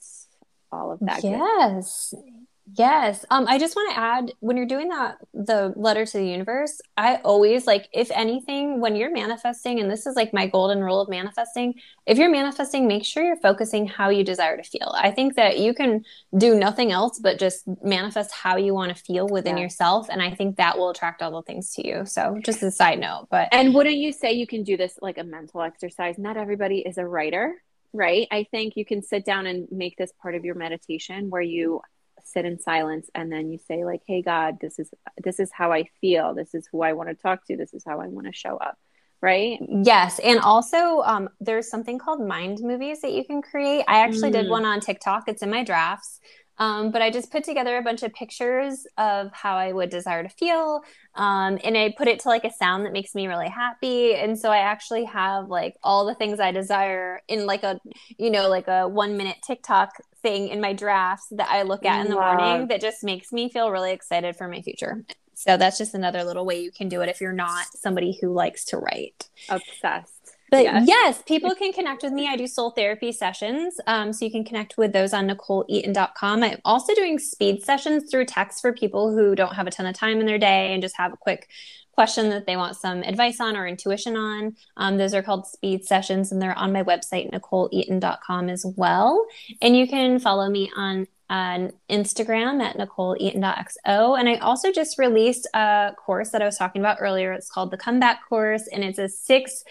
[0.72, 1.22] all of that.
[1.22, 2.14] Yes.
[2.16, 2.46] Good.
[2.76, 3.24] Yes.
[3.30, 6.80] Um, I just want to add when you're doing that, the letter to the universe,
[6.96, 11.00] I always like, if anything, when you're manifesting, and this is like my golden rule
[11.00, 11.74] of manifesting,
[12.06, 14.94] if you're manifesting, make sure you're focusing how you desire to feel.
[14.96, 16.04] I think that you can
[16.36, 19.64] do nothing else but just manifest how you want to feel within yeah.
[19.64, 20.08] yourself.
[20.10, 22.04] And I think that will attract all the things to you.
[22.06, 23.48] So just a side note, but.
[23.52, 26.18] And wouldn't you say you can do this like a mental exercise?
[26.18, 27.54] Not everybody is a writer
[27.92, 28.28] right?
[28.30, 31.80] I think you can sit down and make this part of your meditation where you
[32.26, 34.90] sit in silence and then you say like hey god this is
[35.22, 36.34] this is how i feel.
[36.34, 37.56] This is who i want to talk to.
[37.56, 38.76] This is how i want to show up.
[39.22, 39.58] Right?
[39.68, 43.84] Yes and also um, there's something called mind movies that you can create.
[43.86, 44.34] I actually mm.
[44.34, 45.24] did one on tiktok.
[45.28, 46.20] It's in my drafts
[46.60, 50.22] Um, but I just put together a bunch of pictures of how I would desire
[50.22, 50.82] to feel.
[51.14, 54.14] Um, and I put it to like a sound that makes me really happy.
[54.14, 57.80] And so I actually have like all the things I desire in like a,
[58.18, 62.04] you know, like a one minute TikTok thing in my drafts that I look at
[62.04, 65.04] in the morning that just makes me feel really excited for my future.
[65.32, 68.34] So that's just another little way you can do it if you're not somebody who
[68.34, 69.30] likes to write.
[69.48, 70.19] Obsessed.
[70.50, 70.84] But yes.
[70.86, 71.22] yes.
[71.22, 72.26] people can connect with me.
[72.26, 73.80] I do soul therapy sessions.
[73.86, 76.42] Um, so you can connect with those on NicoleEaton.com.
[76.42, 79.94] I'm also doing speed sessions through text for people who don't have a ton of
[79.94, 81.48] time in their day and just have a quick
[81.92, 84.56] question that they want some advice on or intuition on.
[84.76, 89.26] Um, those are called speed sessions and they're on my website, NicoleEaton.com as well.
[89.60, 94.18] And you can follow me on on Instagram at NicoleEaton.xo.
[94.18, 97.32] And I also just released a course that I was talking about earlier.
[97.32, 99.62] It's called the Comeback Course, and it's a six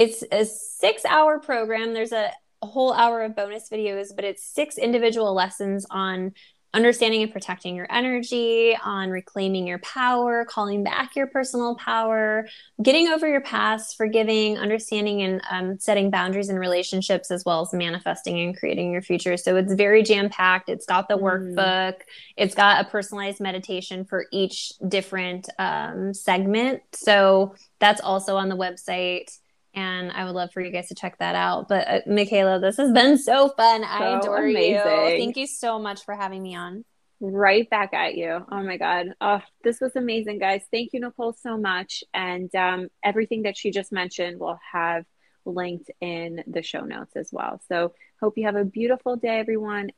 [0.00, 1.92] it's a six hour program.
[1.92, 2.30] There's a,
[2.62, 6.32] a whole hour of bonus videos, but it's six individual lessons on
[6.72, 12.48] understanding and protecting your energy, on reclaiming your power, calling back your personal power,
[12.80, 17.74] getting over your past, forgiving, understanding, and um, setting boundaries in relationships, as well as
[17.74, 19.36] manifesting and creating your future.
[19.36, 20.70] So it's very jam packed.
[20.70, 21.22] It's got the mm.
[21.22, 21.96] workbook,
[22.38, 26.82] it's got a personalized meditation for each different um, segment.
[26.94, 29.36] So that's also on the website
[29.74, 31.68] and I would love for you guys to check that out.
[31.68, 33.82] But uh, Michaela, this has been so fun.
[33.82, 34.74] So I adore amazing.
[34.74, 34.82] you.
[34.82, 36.84] Thank you so much for having me on.
[37.20, 38.44] Right back at you.
[38.50, 39.08] Oh my God.
[39.20, 40.62] Oh, this was amazing, guys.
[40.70, 42.02] Thank you, Nicole, so much.
[42.14, 45.04] And um, everything that she just mentioned will have
[45.44, 47.60] linked in the show notes as well.
[47.68, 49.90] So hope you have a beautiful day, everyone.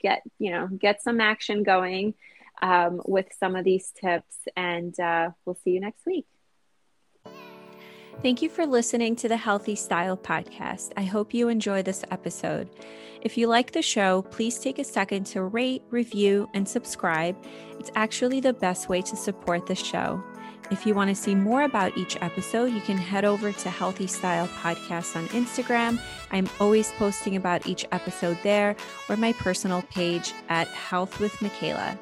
[0.00, 2.14] Get, you know, get some action going
[2.62, 6.26] um, with some of these tips, and uh, we'll see you next week.
[8.20, 10.90] Thank you for listening to the Healthy Style podcast.
[10.96, 12.68] I hope you enjoy this episode.
[13.22, 17.36] If you like the show, please take a second to rate, review, and subscribe.
[17.78, 20.20] It's actually the best way to support the show.
[20.72, 24.08] If you want to see more about each episode, you can head over to Healthy
[24.08, 26.00] Style Podcast on Instagram.
[26.32, 28.74] I'm always posting about each episode there
[29.08, 31.96] or my personal page at Health with Michaela.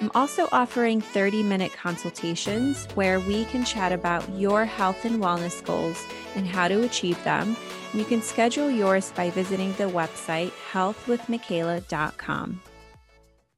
[0.00, 5.64] I'm also offering 30 minute consultations where we can chat about your health and wellness
[5.64, 7.56] goals and how to achieve them.
[7.92, 12.60] You can schedule yours by visiting the website healthwithmichaela.com.